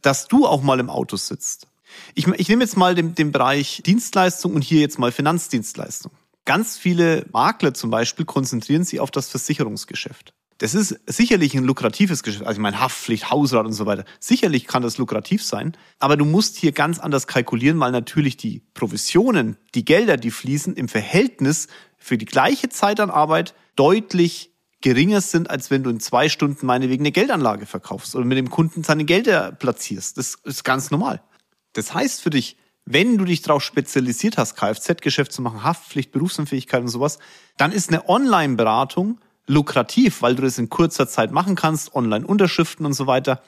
dass 0.02 0.28
du 0.28 0.46
auch 0.46 0.62
mal 0.62 0.80
im 0.80 0.90
Auto 0.90 1.18
sitzt? 1.18 1.68
Ich, 2.14 2.28
ich 2.28 2.50
nehme 2.50 2.64
jetzt 2.64 2.78
mal 2.78 2.96
den, 2.96 3.16
den 3.16 3.32
Bereich 3.32 3.82
Dienstleistung 3.86 4.54
und 4.54 4.62
hier 4.62 4.82
jetzt 4.82 5.00
mal 5.00 5.12
Finanzdienstleistung. 5.12 6.12
Ganz 6.46 6.78
viele 6.78 7.26
Makler 7.32 7.74
zum 7.74 7.90
Beispiel 7.90 8.26
konzentrieren 8.26 8.84
sich 8.84 9.00
auf 9.00 9.12
das 9.12 9.30
Versicherungsgeschäft. 9.30 10.34
Das 10.60 10.74
ist 10.74 11.00
sicherlich 11.06 11.56
ein 11.56 11.64
lukratives 11.64 12.24
Geschäft. 12.24 12.46
Also 12.46 12.58
ich 12.58 12.62
meine 12.62 12.80
Haftpflicht, 12.80 13.30
Hausrat 13.30 13.66
und 13.66 13.74
so 13.74 13.86
weiter. 13.86 14.06
Sicherlich 14.20 14.66
kann 14.66 14.82
das 14.82 14.98
lukrativ 14.98 15.44
sein. 15.44 15.78
Aber 16.00 16.18
du 16.18 16.26
musst 16.26 16.58
hier 16.58 16.72
ganz 16.72 17.00
anders 17.00 17.28
kalkulieren, 17.28 17.80
weil 17.80 17.92
natürlich 17.92 18.38
die 18.38 18.64
Provisionen, 18.74 19.58
die 19.76 19.86
Gelder, 19.86 20.18
die 20.18 20.32
fließen, 20.32 20.76
im 20.76 20.88
Verhältnis 20.88 21.68
für 21.98 22.18
die 22.18 22.26
gleiche 22.26 22.70
Zeit 22.70 23.00
an 23.00 23.12
Arbeit 23.12 23.54
deutlich 23.76 24.52
geringer 24.82 25.22
sind, 25.22 25.50
als 25.50 25.70
wenn 25.70 25.84
du 25.84 25.90
in 25.90 26.00
zwei 26.00 26.30
Stunden 26.30 26.66
meinetwegen 26.66 27.04
eine 27.04 27.12
Geldanlage 27.12 27.66
verkaufst 27.66 28.16
oder 28.16 28.26
mit 28.26 28.38
dem 28.38 28.50
Kunden 28.50 28.84
seine 28.84 29.06
Gelder 29.06 29.52
platzierst. 29.52 30.18
Das 30.18 30.36
ist 30.44 30.64
ganz 30.64 30.92
normal. 30.92 31.22
Das 31.74 31.94
heißt 31.94 32.22
für 32.22 32.30
dich, 32.30 32.58
wenn 32.86 33.18
du 33.18 33.26
dich 33.26 33.42
darauf 33.42 33.64
spezialisiert 33.64 34.38
hast, 34.38 34.56
Kfz-Geschäft 34.56 35.34
zu 35.34 35.42
machen, 35.42 35.64
Haftpflicht, 35.64 36.12
Berufsunfähigkeit 36.12 36.82
und 36.82 36.88
sowas, 36.88 37.20
dann 37.58 37.72
ist 37.72 37.90
eine 37.90 38.08
Online-Beratung 38.08 39.20
lukrativ, 39.48 40.22
weil 40.22 40.36
du 40.36 40.44
das 40.44 40.58
in 40.58 40.70
kurzer 40.70 41.08
Zeit 41.08 41.32
machen 41.32 41.56
kannst, 41.56 41.96
Online-Unterschriften 41.96 42.86
und 42.86 42.94
so 42.94 43.08
weiter. 43.08 43.42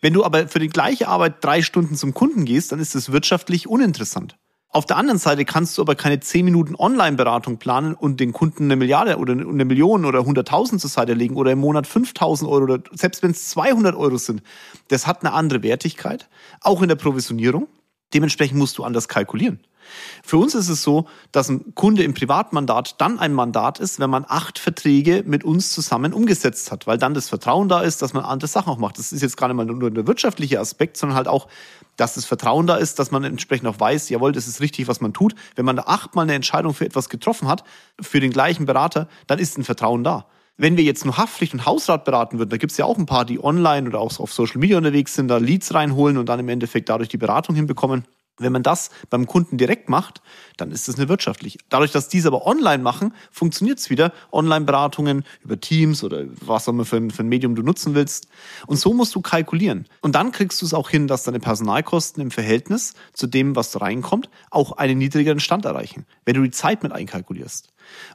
Wenn 0.00 0.12
du 0.12 0.24
aber 0.24 0.48
für 0.48 0.58
die 0.58 0.68
gleiche 0.68 1.08
Arbeit 1.08 1.42
drei 1.42 1.62
Stunden 1.62 1.94
zum 1.94 2.12
Kunden 2.12 2.44
gehst, 2.44 2.72
dann 2.72 2.80
ist 2.80 2.94
es 2.94 3.12
wirtschaftlich 3.12 3.66
uninteressant. 3.66 4.36
Auf 4.68 4.84
der 4.84 4.98
anderen 4.98 5.18
Seite 5.18 5.46
kannst 5.46 5.78
du 5.78 5.82
aber 5.82 5.94
keine 5.94 6.20
zehn 6.20 6.44
Minuten 6.44 6.74
Online-Beratung 6.74 7.56
planen 7.56 7.94
und 7.94 8.20
den 8.20 8.32
Kunden 8.32 8.64
eine 8.64 8.76
Milliarde 8.76 9.16
oder 9.16 9.32
eine 9.32 9.64
Million 9.64 10.04
oder 10.04 10.24
hunderttausend 10.26 10.82
zur 10.82 10.90
Seite 10.90 11.14
legen 11.14 11.36
oder 11.36 11.52
im 11.52 11.60
Monat 11.60 11.86
5000 11.86 12.50
Euro 12.50 12.64
oder 12.64 12.82
selbst 12.92 13.22
wenn 13.22 13.30
es 13.30 13.48
200 13.48 13.96
Euro 13.96 14.18
sind. 14.18 14.42
Das 14.88 15.06
hat 15.06 15.24
eine 15.24 15.32
andere 15.32 15.62
Wertigkeit, 15.62 16.28
auch 16.60 16.82
in 16.82 16.88
der 16.88 16.96
Provisionierung. 16.96 17.68
Dementsprechend 18.12 18.58
musst 18.58 18.76
du 18.76 18.84
anders 18.84 19.08
kalkulieren. 19.08 19.60
Für 20.22 20.38
uns 20.38 20.54
ist 20.54 20.68
es 20.68 20.82
so, 20.82 21.06
dass 21.32 21.48
ein 21.48 21.74
Kunde 21.74 22.02
im 22.02 22.14
Privatmandat 22.14 23.00
dann 23.00 23.18
ein 23.18 23.32
Mandat 23.32 23.78
ist, 23.78 24.00
wenn 24.00 24.10
man 24.10 24.24
acht 24.28 24.58
Verträge 24.58 25.22
mit 25.26 25.44
uns 25.44 25.72
zusammen 25.72 26.12
umgesetzt 26.12 26.72
hat, 26.72 26.86
weil 26.86 26.98
dann 26.98 27.14
das 27.14 27.28
Vertrauen 27.28 27.68
da 27.68 27.80
ist, 27.80 28.02
dass 28.02 28.12
man 28.12 28.24
andere 28.24 28.48
Sachen 28.48 28.72
auch 28.72 28.78
macht. 28.78 28.98
Das 28.98 29.12
ist 29.12 29.22
jetzt 29.22 29.36
gar 29.36 29.48
nicht 29.48 29.56
mal 29.56 29.66
nur 29.66 29.90
der 29.90 30.06
wirtschaftliche 30.06 30.60
Aspekt, 30.60 30.96
sondern 30.96 31.16
halt 31.16 31.28
auch, 31.28 31.48
dass 31.96 32.14
das 32.14 32.24
Vertrauen 32.24 32.66
da 32.66 32.76
ist, 32.76 32.98
dass 32.98 33.10
man 33.10 33.24
entsprechend 33.24 33.68
auch 33.68 33.80
weiß, 33.80 34.08
jawohl, 34.08 34.32
das 34.32 34.46
ist 34.46 34.60
richtig, 34.60 34.88
was 34.88 35.00
man 35.00 35.12
tut. 35.12 35.34
Wenn 35.54 35.64
man 35.64 35.78
achtmal 35.78 36.24
eine 36.24 36.34
Entscheidung 36.34 36.74
für 36.74 36.84
etwas 36.84 37.08
getroffen 37.08 37.48
hat, 37.48 37.64
für 38.00 38.20
den 38.20 38.30
gleichen 38.30 38.66
Berater, 38.66 39.08
dann 39.26 39.38
ist 39.38 39.58
ein 39.58 39.64
Vertrauen 39.64 40.04
da. 40.04 40.26
Wenn 40.58 40.78
wir 40.78 40.84
jetzt 40.84 41.04
nur 41.04 41.18
Haftpflicht 41.18 41.52
und 41.52 41.66
Hausrat 41.66 42.04
beraten 42.06 42.38
würden, 42.38 42.48
da 42.48 42.56
gibt's 42.56 42.78
ja 42.78 42.86
auch 42.86 42.96
ein 42.96 43.04
paar, 43.04 43.26
die 43.26 43.42
online 43.42 43.88
oder 43.88 44.00
auch 44.00 44.18
auf 44.18 44.32
Social 44.32 44.58
Media 44.58 44.78
unterwegs 44.78 45.14
sind, 45.14 45.28
da 45.28 45.36
Leads 45.36 45.74
reinholen 45.74 46.16
und 46.16 46.28
dann 46.30 46.40
im 46.40 46.48
Endeffekt 46.48 46.88
dadurch 46.88 47.10
die 47.10 47.18
Beratung 47.18 47.54
hinbekommen 47.54 48.04
Wenn 48.38 48.52
man 48.52 48.62
das 48.62 48.90
beim 49.10 49.26
Kunden 49.26 49.56
direkt 49.56 49.88
macht, 49.88 50.20
dann 50.56 50.70
ist 50.70 50.88
es 50.88 50.96
nicht 50.96 51.08
wirtschaftlich. 51.08 51.58
Dadurch, 51.68 51.92
dass 51.92 52.08
diese 52.08 52.28
aber 52.28 52.46
online 52.46 52.82
machen, 52.82 53.12
funktioniert 53.30 53.78
es 53.78 53.90
wieder. 53.90 54.12
Online-Beratungen 54.32 55.24
über 55.42 55.60
Teams 55.60 56.02
oder 56.02 56.24
was 56.40 56.68
auch 56.68 56.72
immer 56.72 56.84
für 56.84 56.96
ein, 56.96 57.10
für 57.10 57.22
ein 57.22 57.28
Medium 57.28 57.54
du 57.54 57.62
nutzen 57.62 57.94
willst. 57.94 58.28
Und 58.66 58.76
so 58.76 58.92
musst 58.92 59.14
du 59.14 59.20
kalkulieren. 59.20 59.86
Und 60.00 60.14
dann 60.14 60.32
kriegst 60.32 60.62
du 60.62 60.66
es 60.66 60.74
auch 60.74 60.90
hin, 60.90 61.06
dass 61.06 61.24
deine 61.24 61.40
Personalkosten 61.40 62.22
im 62.22 62.30
Verhältnis 62.30 62.94
zu 63.12 63.26
dem, 63.26 63.56
was 63.56 63.80
reinkommt, 63.80 64.30
auch 64.50 64.72
einen 64.72 64.98
niedrigeren 64.98 65.40
Stand 65.40 65.64
erreichen, 65.64 66.06
wenn 66.24 66.34
du 66.34 66.42
die 66.42 66.50
Zeit 66.50 66.82
mit 66.82 66.92
einkalkulierst. 66.92 67.68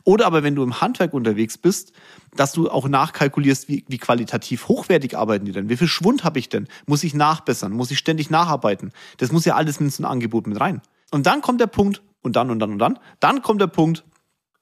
Oder 0.03 0.25
aber 0.25 0.43
wenn 0.43 0.55
du 0.55 0.63
im 0.63 0.81
Handwerk 0.81 1.13
unterwegs 1.13 1.57
bist, 1.57 1.93
dass 2.35 2.51
du 2.51 2.69
auch 2.69 2.87
nachkalkulierst, 2.87 3.69
wie, 3.69 3.85
wie 3.87 3.97
qualitativ 3.97 4.67
hochwertig 4.67 5.17
arbeiten 5.17 5.45
die 5.45 5.51
denn? 5.51 5.69
Wie 5.69 5.77
viel 5.77 5.87
Schwund 5.87 6.23
habe 6.23 6.39
ich 6.39 6.49
denn? 6.49 6.67
Muss 6.85 7.03
ich 7.03 7.13
nachbessern? 7.13 7.71
Muss 7.71 7.91
ich 7.91 7.97
ständig 7.97 8.29
nacharbeiten? 8.29 8.91
Das 9.17 9.31
muss 9.31 9.45
ja 9.45 9.55
alles 9.55 9.79
in 9.79 9.89
so 9.89 10.03
ein 10.03 10.05
Angebot 10.05 10.47
mit 10.47 10.59
rein. 10.59 10.81
Und 11.11 11.25
dann 11.25 11.41
kommt 11.41 11.59
der 11.59 11.67
Punkt, 11.67 12.01
und 12.21 12.35
dann 12.35 12.49
und 12.49 12.59
dann 12.59 12.71
und 12.71 12.79
dann, 12.79 12.99
dann 13.19 13.41
kommt 13.41 13.61
der 13.61 13.67
Punkt, 13.67 14.03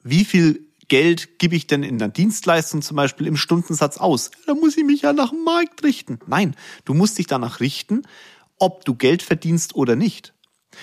wie 0.03 0.25
viel 0.25 0.67
Geld 0.87 1.37
gebe 1.39 1.55
ich 1.55 1.67
denn 1.67 1.83
in 1.83 1.99
der 1.99 2.07
Dienstleistung 2.07 2.81
zum 2.81 2.97
Beispiel 2.97 3.27
im 3.27 3.37
Stundensatz 3.37 3.97
aus? 3.97 4.31
Da 4.47 4.55
muss 4.55 4.75
ich 4.75 4.83
mich 4.83 5.03
ja 5.03 5.13
nach 5.13 5.29
dem 5.29 5.43
Markt 5.43 5.83
richten. 5.83 6.19
Nein, 6.25 6.55
du 6.85 6.93
musst 6.93 7.17
dich 7.17 7.27
danach 7.27 7.59
richten, 7.59 8.03
ob 8.57 8.85
du 8.85 8.95
Geld 8.95 9.21
verdienst 9.21 9.75
oder 9.75 9.95
nicht. 9.95 10.33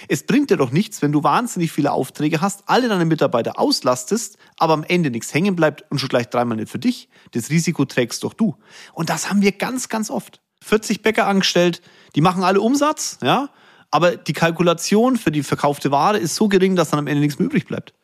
Es 0.08 0.24
bringt 0.24 0.50
dir 0.50 0.56
doch 0.56 0.70
nichts, 0.70 1.00
wenn 1.02 1.12
du 1.12 1.22
wahnsinnig 1.22 1.72
viele 1.72 1.92
Aufträge 1.92 2.40
hast, 2.40 2.64
alle 2.66 2.88
deine 2.88 3.04
Mitarbeiter 3.04 3.58
auslastest, 3.58 4.36
aber 4.56 4.74
am 4.74 4.84
Ende 4.84 5.10
nichts 5.10 5.32
hängen 5.32 5.56
bleibt 5.56 5.84
und 5.90 5.98
schon 5.98 6.08
gleich 6.08 6.28
dreimal 6.28 6.56
nicht 6.56 6.70
für 6.70 6.78
dich. 6.78 7.08
Das 7.32 7.50
Risiko 7.50 7.84
trägst 7.84 8.22
doch 8.24 8.34
du. 8.34 8.56
Und 8.92 9.10
das 9.10 9.30
haben 9.30 9.42
wir 9.42 9.52
ganz, 9.52 9.88
ganz 9.88 10.10
oft. 10.10 10.40
40 10.62 11.02
Bäcker 11.02 11.26
angestellt, 11.26 11.82
die 12.14 12.20
machen 12.20 12.42
alle 12.42 12.60
Umsatz, 12.60 13.18
ja, 13.22 13.50
aber 13.90 14.16
die 14.16 14.32
Kalkulation 14.32 15.16
für 15.16 15.30
die 15.30 15.42
verkaufte 15.42 15.90
Ware 15.90 16.18
ist 16.18 16.34
so 16.34 16.48
gering, 16.48 16.76
dass 16.76 16.90
dann 16.90 16.98
am 16.98 17.06
Ende 17.06 17.20
nichts 17.20 17.38
mehr 17.38 17.46
übrig 17.46 17.66
bleibt. 17.66 17.94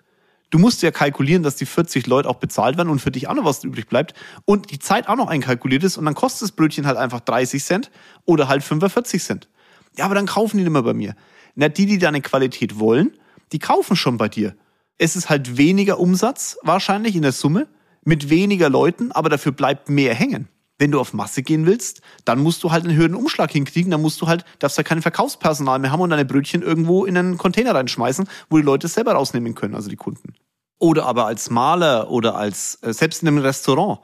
Du 0.51 0.59
musst 0.59 0.83
ja 0.83 0.91
kalkulieren, 0.91 1.43
dass 1.43 1.57
die 1.57 1.65
40 1.65 2.07
Leute 2.07 2.29
auch 2.29 2.37
bezahlt 2.37 2.77
werden 2.77 2.91
und 2.91 3.01
für 3.01 3.11
dich 3.11 3.27
auch 3.27 3.35
noch 3.35 3.47
was 3.47 3.65
übrig 3.65 3.89
bleibt 3.89 4.13
und 4.45 4.71
die 4.71 4.79
Zeit 4.79 5.09
auch 5.09 5.17
noch 5.17 5.29
einkalkuliert 5.29 5.83
ist 5.83 5.97
und 5.97 6.05
dann 6.05 6.15
kostet 6.15 6.43
das 6.43 6.53
Brötchen 6.53 6.87
halt 6.87 6.99
einfach 6.99 7.21
30 7.21 7.65
Cent 7.65 7.91
oder 8.27 8.49
halt 8.49 8.63
45 8.63 9.23
Cent. 9.23 9.49
Ja, 9.97 10.05
aber 10.05 10.15
dann 10.15 10.27
kaufen 10.27 10.59
die 10.59 10.65
nicht 10.65 10.73
mehr 10.73 10.83
bei 10.83 10.93
mir. 10.93 11.17
Na, 11.55 11.69
die, 11.69 11.87
die 11.87 11.99
deine 11.99 12.21
Qualität 12.21 12.79
wollen, 12.79 13.17
die 13.53 13.59
kaufen 13.59 13.97
schon 13.97 14.19
bei 14.19 14.29
dir. 14.29 14.55
Es 14.99 15.17
ist 15.17 15.31
halt 15.31 15.57
weniger 15.57 15.99
Umsatz 15.99 16.59
wahrscheinlich 16.63 17.17
in 17.17 17.23
der 17.23 17.33
Summe 17.33 17.67
mit 18.05 18.29
weniger 18.29 18.69
Leuten, 18.69 19.11
aber 19.11 19.31
dafür 19.31 19.53
bleibt 19.53 19.89
mehr 19.89 20.15
hängen. 20.15 20.49
Wenn 20.83 20.91
du 20.91 20.99
auf 20.99 21.13
Masse 21.13 21.45
gehen 21.45 21.65
willst, 21.65 22.03
dann 22.25 22.41
musst 22.41 22.65
du 22.65 22.73
halt 22.73 22.83
einen 22.85 22.97
höheren 22.97 23.15
Umschlag 23.15 23.53
hinkriegen, 23.53 23.93
dann 23.93 24.03
musst 24.03 24.21
du 24.21 24.27
halt, 24.27 24.45
darfst 24.59 24.77
ja 24.79 24.83
kein 24.83 25.01
Verkaufspersonal 25.01 25.79
mehr 25.79 25.93
haben 25.93 26.01
und 26.01 26.11
deine 26.11 26.25
Brötchen 26.25 26.61
irgendwo 26.61 27.05
in 27.05 27.17
einen 27.17 27.39
Container 27.39 27.73
reinschmeißen, 27.77 28.29
wo 28.51 28.57
die 28.57 28.65
Leute 28.65 28.89
es 28.89 28.95
selber 28.95 29.13
rausnehmen 29.13 29.55
können, 29.55 29.77
also 29.77 29.89
die 29.89 29.97
Kunden. 29.97 30.35
Oder 30.81 31.07
aber 31.07 31.27
als 31.27 31.51
Maler 31.51 32.11
oder 32.11 32.35
als, 32.35 32.81
äh, 32.83 32.93
selbst 32.93 33.23
in 33.23 33.29
einem 33.29 33.39
Restaurant. 33.39 34.01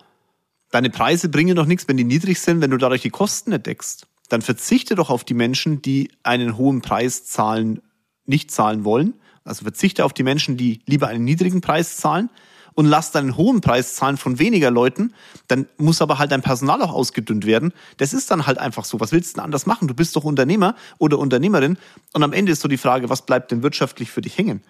Deine 0.70 0.90
Preise 0.90 1.28
bringen 1.28 1.56
doch 1.56 1.66
nichts, 1.66 1.88
wenn 1.88 1.96
die 1.96 2.04
niedrig 2.04 2.38
sind, 2.38 2.60
wenn 2.60 2.70
du 2.70 2.76
dadurch 2.76 3.02
die 3.02 3.10
Kosten 3.10 3.50
nicht 3.50 3.66
deckst 3.66 4.06
dann 4.28 4.42
verzichte 4.42 4.94
doch 4.94 5.10
auf 5.10 5.24
die 5.24 5.34
Menschen, 5.34 5.82
die 5.82 6.10
einen 6.22 6.56
hohen 6.56 6.82
Preis 6.82 7.24
zahlen, 7.24 7.80
nicht 8.26 8.50
zahlen 8.50 8.84
wollen. 8.84 9.14
Also 9.44 9.62
verzichte 9.62 10.04
auf 10.04 10.12
die 10.12 10.22
Menschen, 10.22 10.56
die 10.56 10.82
lieber 10.86 11.08
einen 11.08 11.24
niedrigen 11.24 11.60
Preis 11.60 11.96
zahlen 11.96 12.28
und 12.78 12.86
lass 12.86 13.10
dann 13.10 13.24
einen 13.24 13.36
hohen 13.36 13.60
Preis 13.60 13.96
zahlen 13.96 14.16
von 14.16 14.38
weniger 14.38 14.70
Leuten, 14.70 15.12
dann 15.48 15.66
muss 15.78 16.00
aber 16.00 16.20
halt 16.20 16.30
dein 16.30 16.42
Personal 16.42 16.80
auch 16.80 16.92
ausgedünnt 16.92 17.44
werden. 17.44 17.72
Das 17.96 18.12
ist 18.12 18.30
dann 18.30 18.46
halt 18.46 18.58
einfach 18.58 18.84
so. 18.84 19.00
Was 19.00 19.10
willst 19.10 19.32
du 19.32 19.34
denn 19.34 19.44
anders 19.46 19.66
machen? 19.66 19.88
Du 19.88 19.94
bist 19.94 20.14
doch 20.14 20.22
Unternehmer 20.22 20.76
oder 20.98 21.18
Unternehmerin 21.18 21.76
und 22.12 22.22
am 22.22 22.32
Ende 22.32 22.52
ist 22.52 22.60
so 22.60 22.68
die 22.68 22.76
Frage, 22.76 23.10
was 23.10 23.22
bleibt 23.26 23.50
denn 23.50 23.64
wirtschaftlich 23.64 24.12
für 24.12 24.20
dich 24.20 24.38
hängen? 24.38 24.62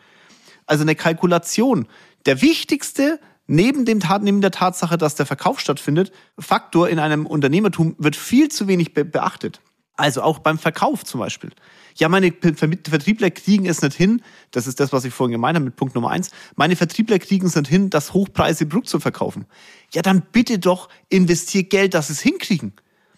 Also 0.65 0.85
eine 0.85 0.95
Kalkulation. 0.95 1.87
Der 2.25 2.41
wichtigste 2.41 3.21
neben, 3.47 3.85
dem, 3.85 4.01
neben 4.23 4.41
der 4.41 4.53
Tatsache, 4.53 4.97
dass 4.97 5.15
der 5.15 5.27
Verkauf 5.27 5.61
stattfindet, 5.61 6.11
Faktor 6.39 6.89
in 6.89 7.01
einem 7.01 7.27
Unternehmertum 7.27 7.95
wird 7.99 8.17
viel 8.17 8.49
zu 8.49 8.69
wenig 8.69 8.95
be 8.95 9.05
beachtet. 9.05 9.61
Also 9.99 10.23
auch 10.23 10.39
beim 10.39 10.59
Verkauf 10.59 11.05
zum 11.05 11.19
Beispiel. 11.19 11.51
Ja, 11.97 12.09
meine 12.09 12.33
Vertriebler 12.33 13.33
kriegen 13.33 13.67
es 13.67 13.83
nicht 13.83 13.97
hin, 13.97 14.23
das 14.53 14.69
ist 14.69 14.79
das, 14.79 14.93
was 14.93 15.05
ich 15.05 15.13
vorhin 15.13 15.33
gemeint 15.33 15.57
habe 15.57 15.65
mit 15.65 15.75
Punkt 15.75 15.97
Nummer 15.97 16.11
eins, 16.11 16.31
meine 16.55 16.77
Vertriebler 16.77 17.19
kriegen 17.19 17.49
es 17.49 17.57
nicht 17.57 17.67
hin, 17.67 17.91
das 17.91 18.15
hochpreisige 18.15 18.71
Produkt 18.71 18.89
zu 18.89 19.01
verkaufen. 19.01 19.47
Ja, 19.93 20.03
dann 20.03 20.23
bitte 20.31 20.61
doch 20.61 20.89
investier 21.09 21.65
Geld, 21.65 21.95
dass 21.95 22.07
sie 22.07 22.13
es 22.13 22.21
hinkriegen. 22.21 22.75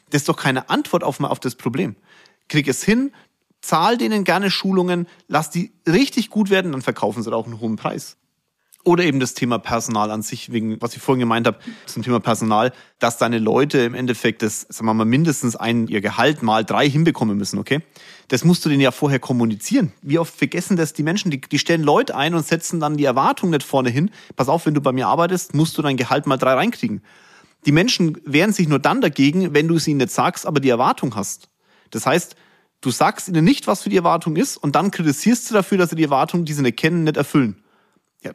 Das 0.09 0.23
ist 0.23 0.29
doch 0.31 0.39
keine 0.39 0.71
Antwort 0.71 1.05
auf, 1.05 1.21
auf 1.21 1.39
das 1.39 1.55
Problem. 1.55 1.97
Krieg 2.49 2.67
es 2.67 2.83
hin, 2.83 3.13
zahl 3.61 3.99
denen 3.99 4.25
gerne 4.25 4.51
Schulungen, 4.51 5.07
lass 5.29 5.51
die 5.51 5.73
richtig 5.87 6.31
gut 6.31 6.49
werden, 6.49 6.73
dann 6.73 6.81
verkaufen 6.81 7.23
sie 7.23 7.31
auch 7.31 7.45
einen 7.45 7.61
hohen 7.61 7.77
Preis. 7.77 8.17
Oder 8.83 9.05
eben 9.05 9.21
das 9.21 9.35
Thema 9.35 9.59
Personal 9.59 10.11
an 10.11 10.23
sich, 10.23 10.53
wegen, 10.53 10.81
was 10.81 10.97
ich 10.97 11.03
vorhin 11.03 11.21
gemeint 11.21 11.47
habe, 11.47 11.59
zum 11.85 12.03
Thema 12.03 12.19
Personal, 12.19 12.73
dass 12.99 13.19
deine 13.19 13.39
Leute 13.39 13.79
im 13.81 13.95
Endeffekt 13.95 14.41
das, 14.41 14.63
sagen 14.71 14.87
wir 14.87 14.95
mal, 14.95 15.05
mindestens 15.05 15.55
ein, 15.55 15.87
ihr 15.89 16.01
Gehalt 16.01 16.43
mal 16.43 16.65
drei 16.65 16.89
hinbekommen 16.89 17.37
müssen, 17.37 17.59
okay? 17.59 17.83
Das 18.29 18.43
musst 18.43 18.65
du 18.65 18.71
denen 18.71 18.81
ja 18.81 18.91
vorher 18.91 19.19
kommunizieren. 19.19 19.93
Wie 20.01 20.19
oft 20.19 20.35
vergessen 20.35 20.79
das 20.79 20.95
die 20.95 21.03
Menschen? 21.03 21.31
Die, 21.31 21.43
die 21.43 21.59
stellen 21.59 21.83
Leute 21.83 22.17
ein 22.17 22.33
und 22.33 22.47
setzen 22.47 22.81
dann 22.81 22.97
die 22.97 23.05
Erwartung 23.05 23.51
nicht 23.51 23.65
vorne 23.65 23.91
hin. 23.91 24.11
Pass 24.35 24.49
auf, 24.49 24.65
wenn 24.65 24.73
du 24.73 24.81
bei 24.81 24.93
mir 24.93 25.09
arbeitest, 25.09 25.55
musst 25.55 25.77
du 25.77 25.83
dein 25.83 25.99
Gehalt 25.99 26.27
mal 26.27 26.39
drei 26.39 26.55
reinkriegen. 26.55 27.03
Die 27.67 27.73
Menschen 27.73 28.19
wehren 28.25 28.55
sich 28.55 28.67
nur 28.67 28.79
dann 28.79 29.03
dagegen, 29.03 29.53
wenn 29.53 29.69
du 29.69 29.75
es 29.75 29.87
ihnen 29.89 29.99
nicht 29.99 30.11
sagst, 30.11 30.47
aber 30.47 30.59
die 30.59 30.71
Erwartung 30.71 31.15
hast. 31.17 31.51
Das 31.91 32.07
heißt, 32.07 32.35
du 32.81 32.91
sagst 32.91 33.29
ihnen 33.29 33.45
nicht, 33.45 33.67
was 33.67 33.83
für 33.83 33.91
die 33.91 33.99
Erwartung 33.99 34.37
ist 34.37 34.57
und 34.57 34.75
dann 34.75 34.91
kritisierst 34.91 35.51
du 35.51 35.55
dafür, 35.55 35.77
dass 35.77 35.91
sie 35.91 35.97
die 35.97 36.05
Erwartung, 36.05 36.47
die 36.47 36.55
sie 36.55 36.63
nicht 36.63 36.79
kennen, 36.79 37.05
nicht 37.05 37.19
erfüllen 37.19 37.63
ja, 38.23 38.33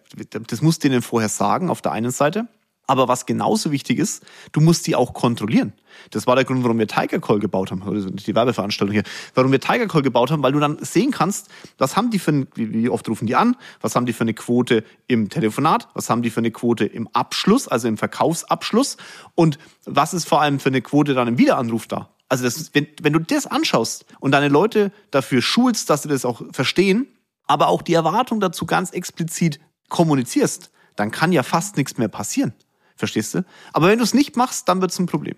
das 0.48 0.62
musst 0.62 0.84
du 0.84 0.88
ihnen 0.88 1.02
vorher 1.02 1.30
sagen, 1.30 1.70
auf 1.70 1.82
der 1.82 1.92
einen 1.92 2.12
Seite. 2.12 2.48
Aber 2.88 3.08
was 3.08 3.26
genauso 3.26 3.72
wichtig 3.72 3.98
ist, 3.98 4.24
du 4.52 4.62
musst 4.62 4.86
die 4.86 4.96
auch 4.96 5.14
kontrollieren. 5.14 5.74
Das 6.12 6.28
war 6.28 6.36
der 6.36 6.46
Grund, 6.46 6.64
warum 6.64 6.78
wir 6.78 6.88
Tiger 6.88 7.20
Call 7.20 7.40
gebaut 7.40 7.72
haben, 7.72 7.82
oder 7.82 8.00
die 8.00 8.36
Werbeveranstaltung 8.36 8.94
hier, 8.94 9.04
warum 9.34 9.52
wir 9.52 9.60
Tiger 9.60 9.88
Call 9.88 10.04
gebaut 10.04 10.30
haben, 10.30 10.44
weil 10.44 10.52
du 10.52 10.60
dann 10.60 10.78
sehen 10.82 11.12
kannst, 11.12 11.50
was 11.78 11.96
haben 11.96 12.12
die 12.12 12.20
für 12.20 12.32
ein, 12.32 12.48
wie 12.54 12.90
oft 12.90 13.08
rufen 13.10 13.26
die 13.26 13.36
an, 13.36 13.56
was 13.82 13.96
haben 13.96 14.06
die 14.06 14.14
für 14.14 14.22
eine 14.22 14.34
Quote 14.36 14.84
im 15.08 15.30
Telefonat, 15.30 15.88
was 15.94 16.10
haben 16.10 16.22
die 16.22 16.30
für 16.30 16.42
eine 16.42 16.52
Quote 16.52 16.86
im 16.86 17.08
Abschluss, 17.14 17.68
also 17.68 17.88
im 17.88 17.98
Verkaufsabschluss 17.98 18.98
und 19.34 19.58
was 19.86 20.14
ist 20.14 20.28
vor 20.28 20.42
allem 20.42 20.60
für 20.60 20.70
eine 20.70 20.82
Quote 20.82 21.16
dann 21.16 21.28
im 21.28 21.38
Wiederanruf 21.40 21.88
da. 21.88 22.10
Also 22.30 22.44
das, 22.44 22.72
wenn, 22.74 22.88
wenn 23.02 23.14
du 23.14 23.20
das 23.20 23.48
anschaust 23.48 24.06
und 24.20 24.32
deine 24.32 24.50
Leute 24.50 24.92
dafür 25.10 25.42
schulst, 25.42 25.90
dass 25.90 26.04
sie 26.04 26.10
das 26.10 26.26
auch 26.26 26.42
verstehen, 26.52 27.08
aber 27.48 27.68
auch 27.68 27.82
die 27.82 27.94
Erwartung 27.94 28.40
dazu 28.40 28.66
ganz 28.66 28.92
explizit 28.92 29.60
kommunizierst, 29.90 30.72
dann 30.96 31.12
kann 31.12 31.32
ja 31.32 31.44
fast 31.44 31.78
nichts 31.78 31.98
mehr 31.98 32.08
passieren. 32.08 32.54
Verstehst 32.96 33.34
du? 33.34 33.46
Aber 33.74 33.88
wenn 33.88 33.98
du 33.98 34.04
es 34.04 34.14
nicht 34.14 34.36
machst, 34.36 34.70
dann 34.70 34.82
wird 34.82 34.92
es 34.92 35.00
ein 35.00 35.06
Problem. 35.06 35.36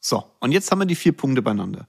So, 0.00 0.24
und 0.40 0.52
jetzt 0.52 0.70
haben 0.70 0.78
wir 0.78 0.86
die 0.86 0.94
vier 0.94 1.12
Punkte 1.12 1.42
beieinander. 1.42 1.86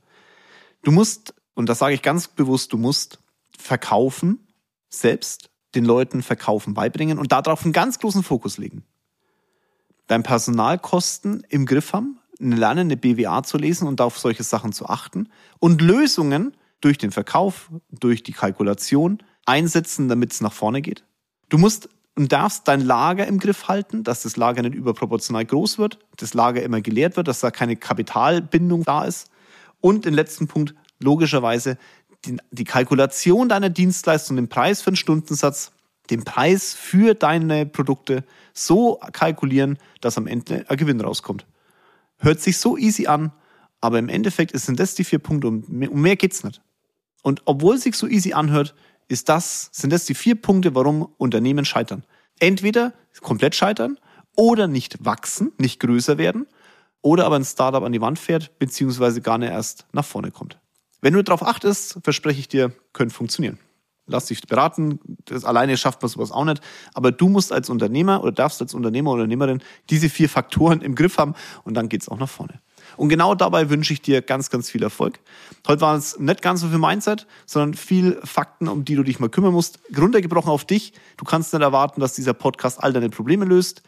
Du 0.83 0.91
musst, 0.91 1.33
und 1.53 1.67
das 1.69 1.79
sage 1.79 1.95
ich 1.95 2.01
ganz 2.01 2.27
bewusst, 2.27 2.73
du 2.73 2.77
musst 2.77 3.19
verkaufen, 3.57 4.47
selbst 4.89 5.49
den 5.73 5.85
Leuten 5.85 6.23
Verkaufen 6.23 6.73
beibringen 6.73 7.17
und 7.17 7.31
darauf 7.31 7.63
einen 7.63 7.73
ganz 7.73 7.99
großen 7.99 8.23
Fokus 8.23 8.57
legen. 8.57 8.83
Dein 10.07 10.23
Personalkosten 10.23 11.45
im 11.49 11.65
Griff 11.65 11.93
haben, 11.93 12.19
lernen, 12.39 12.87
eine 12.87 12.97
BWA 12.97 13.43
zu 13.43 13.57
lesen 13.57 13.87
und 13.87 14.01
auf 14.01 14.19
solche 14.19 14.43
Sachen 14.43 14.71
zu 14.71 14.87
achten 14.87 15.29
und 15.59 15.81
Lösungen 15.81 16.55
durch 16.81 16.97
den 16.97 17.11
Verkauf, 17.11 17.71
durch 17.89 18.23
die 18.23 18.33
Kalkulation 18.33 19.23
einsetzen, 19.45 20.07
damit 20.07 20.33
es 20.33 20.41
nach 20.41 20.53
vorne 20.53 20.81
geht. 20.81 21.03
Du 21.49 21.57
musst 21.57 21.89
und 22.15 22.31
darfst 22.31 22.67
dein 22.67 22.81
Lager 22.81 23.27
im 23.27 23.39
Griff 23.39 23.67
halten, 23.67 24.03
dass 24.03 24.23
das 24.23 24.37
Lager 24.37 24.61
nicht 24.61 24.75
überproportional 24.75 25.45
groß 25.45 25.77
wird, 25.77 25.99
das 26.17 26.33
Lager 26.33 26.63
immer 26.63 26.81
geleert 26.81 27.17
wird, 27.17 27.27
dass 27.27 27.41
da 27.41 27.51
keine 27.51 27.75
Kapitalbindung 27.75 28.83
da 28.83 29.03
ist. 29.03 29.29
Und 29.81 30.05
den 30.05 30.13
letzten 30.13 30.47
Punkt, 30.47 30.73
logischerweise, 30.99 31.77
die, 32.25 32.37
die 32.51 32.63
Kalkulation 32.63 33.49
deiner 33.49 33.69
Dienstleistung, 33.69 34.37
den 34.37 34.47
Preis 34.47 34.81
für 34.81 34.87
einen 34.87 34.95
Stundensatz, 34.95 35.73
den 36.09 36.23
Preis 36.23 36.73
für 36.73 37.13
deine 37.15 37.65
Produkte 37.65 38.23
so 38.53 38.99
kalkulieren, 39.11 39.77
dass 40.01 40.17
am 40.17 40.27
Ende 40.27 40.65
ein 40.69 40.77
Gewinn 40.77 41.01
rauskommt. 41.01 41.45
Hört 42.17 42.39
sich 42.39 42.57
so 42.57 42.77
easy 42.77 43.07
an, 43.07 43.31
aber 43.81 43.99
im 43.99 44.07
Endeffekt 44.07 44.57
sind 44.57 44.79
das 44.79 44.95
die 44.95 45.03
vier 45.03 45.19
Punkte. 45.19 45.51
Mehr, 45.51 45.91
um 45.91 46.01
mehr 46.01 46.15
geht's 46.15 46.43
nicht. 46.43 46.61
Und 47.23 47.41
obwohl 47.45 47.75
es 47.75 47.81
sich 47.81 47.95
so 47.95 48.07
easy 48.07 48.33
anhört, 48.33 48.75
ist 49.07 49.29
das, 49.29 49.69
sind 49.71 49.91
das 49.91 50.05
die 50.05 50.15
vier 50.15 50.35
Punkte, 50.35 50.75
warum 50.75 51.03
Unternehmen 51.17 51.65
scheitern. 51.65 52.03
Entweder 52.39 52.93
komplett 53.21 53.55
scheitern 53.55 53.97
oder 54.35 54.67
nicht 54.67 55.05
wachsen, 55.05 55.51
nicht 55.57 55.79
größer 55.79 56.17
werden 56.17 56.47
oder 57.01 57.25
aber 57.25 57.35
ein 57.35 57.45
Startup 57.45 57.83
an 57.83 57.91
die 57.91 58.01
Wand 58.01 58.19
fährt, 58.19 58.57
beziehungsweise 58.59 59.21
gar 59.21 59.37
nicht 59.37 59.51
erst 59.51 59.85
nach 59.93 60.05
vorne 60.05 60.31
kommt. 60.31 60.59
Wenn 61.01 61.13
du 61.13 61.23
darauf 61.23 61.43
achtest, 61.43 61.99
verspreche 62.03 62.39
ich 62.39 62.47
dir, 62.47 62.73
könnte 62.93 63.13
funktionieren. 63.13 63.59
Lass 64.07 64.25
dich 64.25 64.41
beraten, 64.41 64.99
das 65.25 65.45
alleine 65.45 65.77
schafft 65.77 66.01
man 66.01 66.09
sowas 66.09 66.31
auch 66.31 66.45
nicht. 66.45 66.61
Aber 66.93 67.11
du 67.11 67.27
musst 67.27 67.51
als 67.51 67.69
Unternehmer 67.69 68.21
oder 68.21 68.31
darfst 68.31 68.61
als 68.61 68.73
Unternehmer 68.73 69.11
oder 69.11 69.23
Unternehmerin 69.23 69.63
diese 69.89 70.09
vier 70.09 70.29
Faktoren 70.29 70.81
im 70.81 70.95
Griff 70.95 71.17
haben 71.17 71.33
und 71.63 71.73
dann 71.73 71.89
geht's 71.89 72.09
auch 72.09 72.17
nach 72.17 72.29
vorne. 72.29 72.61
Und 72.97 73.09
genau 73.09 73.35
dabei 73.35 73.69
wünsche 73.69 73.93
ich 73.93 74.01
dir 74.01 74.21
ganz, 74.21 74.49
ganz 74.49 74.69
viel 74.69 74.83
Erfolg. 74.83 75.19
Heute 75.67 75.81
war 75.81 75.95
es 75.95 76.19
nicht 76.19 76.41
ganz 76.41 76.61
so 76.61 76.67
viel 76.67 76.77
Mindset, 76.77 77.27
sondern 77.45 77.73
viel 77.73 78.19
Fakten, 78.23 78.67
um 78.67 78.85
die 78.85 78.95
du 78.95 79.03
dich 79.03 79.19
mal 79.19 79.29
kümmern 79.29 79.53
musst. 79.53 79.79
Runtergebrochen 79.97 80.51
auf 80.51 80.65
dich. 80.65 80.93
Du 81.17 81.25
kannst 81.25 81.53
nicht 81.53 81.61
erwarten, 81.61 82.01
dass 82.01 82.13
dieser 82.13 82.33
Podcast 82.33 82.83
all 82.83 82.93
deine 82.93 83.09
Probleme 83.09 83.45
löst. 83.45 83.81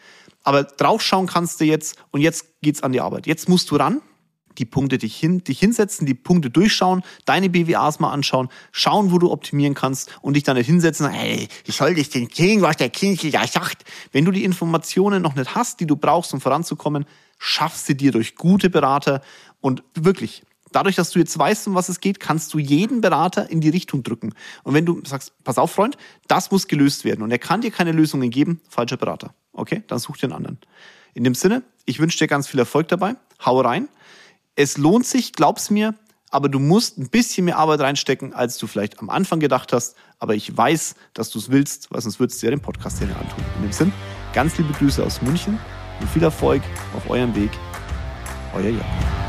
Aber 0.43 0.63
draufschauen 0.63 1.27
kannst 1.27 1.59
du 1.59 1.65
jetzt 1.65 1.97
und 2.11 2.21
jetzt 2.21 2.61
geht's 2.61 2.83
an 2.83 2.91
die 2.91 3.01
Arbeit. 3.01 3.27
Jetzt 3.27 3.49
musst 3.49 3.69
du 3.71 3.75
ran 3.75 4.01
die 4.57 4.65
Punkte 4.65 4.97
dich, 4.97 5.15
hin, 5.15 5.43
dich 5.43 5.59
hinsetzen, 5.59 6.05
die 6.05 6.13
Punkte 6.13 6.49
durchschauen, 6.49 7.03
deine 7.25 7.49
BWAs 7.49 7.99
mal 7.99 8.11
anschauen, 8.11 8.49
schauen, 8.71 9.11
wo 9.11 9.17
du 9.17 9.31
optimieren 9.31 9.73
kannst 9.73 10.09
und 10.21 10.35
dich 10.35 10.43
dann 10.43 10.57
nicht 10.57 10.67
hinsetzen 10.67 11.05
und 11.05 11.11
sagen, 11.11 11.23
hey, 11.23 11.47
ich 11.65 11.75
soll 11.75 11.95
dich 11.95 12.09
denn 12.09 12.27
kriegen, 12.27 12.61
was 12.61 12.77
der 12.77 12.89
Kindle 12.89 13.31
da 13.31 13.45
sagt. 13.47 13.83
Wenn 14.11 14.25
du 14.25 14.31
die 14.31 14.43
Informationen 14.43 15.21
noch 15.21 15.35
nicht 15.35 15.55
hast, 15.55 15.79
die 15.79 15.87
du 15.87 15.95
brauchst, 15.95 16.33
um 16.33 16.41
voranzukommen, 16.41 17.05
schaff 17.37 17.75
sie 17.75 17.95
dir 17.95 18.11
durch 18.11 18.35
gute 18.35 18.69
Berater 18.69 19.21
und 19.61 19.83
wirklich, 19.93 20.43
dadurch, 20.71 20.95
dass 20.95 21.11
du 21.11 21.19
jetzt 21.19 21.37
weißt, 21.37 21.67
um 21.67 21.75
was 21.75 21.89
es 21.89 21.99
geht, 21.99 22.19
kannst 22.19 22.53
du 22.53 22.59
jeden 22.59 23.01
Berater 23.01 23.49
in 23.49 23.61
die 23.61 23.69
Richtung 23.69 24.03
drücken. 24.03 24.33
Und 24.63 24.73
wenn 24.73 24.85
du 24.85 25.01
sagst, 25.05 25.33
pass 25.43 25.57
auf, 25.57 25.71
Freund, 25.71 25.97
das 26.27 26.51
muss 26.51 26.67
gelöst 26.67 27.05
werden 27.05 27.21
und 27.21 27.31
er 27.31 27.39
kann 27.39 27.61
dir 27.61 27.71
keine 27.71 27.91
Lösungen 27.91 28.29
geben, 28.29 28.61
falscher 28.69 28.97
Berater. 28.97 29.33
Okay, 29.53 29.83
dann 29.87 29.99
such 29.99 30.17
dir 30.17 30.25
einen 30.25 30.33
anderen. 30.33 30.59
In 31.13 31.23
dem 31.23 31.33
Sinne, 31.33 31.63
ich 31.85 31.99
wünsche 31.99 32.17
dir 32.19 32.27
ganz 32.27 32.47
viel 32.47 32.59
Erfolg 32.59 32.87
dabei. 32.89 33.15
Hau 33.43 33.59
rein. 33.61 33.89
Es 34.59 34.75
lohnt 34.75 35.05
sich, 35.05 35.33
glaub's 35.33 35.69
mir, 35.69 35.93
aber 36.31 36.49
du 36.49 36.57
musst 36.57 36.97
ein 36.97 37.09
bisschen 37.09 37.45
mehr 37.45 37.59
Arbeit 37.59 37.79
reinstecken, 37.79 38.33
als 38.33 38.57
du 38.57 38.65
vielleicht 38.65 38.97
am 38.97 39.11
Anfang 39.11 39.39
gedacht 39.39 39.71
hast. 39.71 39.95
Aber 40.17 40.33
ich 40.33 40.57
weiß, 40.57 40.95
dass 41.13 41.29
du 41.29 41.37
es 41.37 41.51
willst, 41.51 41.91
weil 41.91 42.01
sonst 42.01 42.19
würdest 42.19 42.41
du 42.41 42.47
ja 42.47 42.49
den 42.49 42.59
Podcast 42.59 42.97
hier 42.97 43.07
antun. 43.07 43.45
In 43.57 43.61
dem 43.61 43.71
Sinn, 43.71 43.93
ganz 44.33 44.57
liebe 44.57 44.73
Grüße 44.73 45.03
aus 45.03 45.21
München 45.21 45.59
und 46.01 46.09
viel 46.09 46.23
Erfolg 46.23 46.63
auf 46.95 47.07
eurem 47.07 47.35
Weg. 47.35 47.51
Euer 48.55 48.71
Jan. 48.71 49.26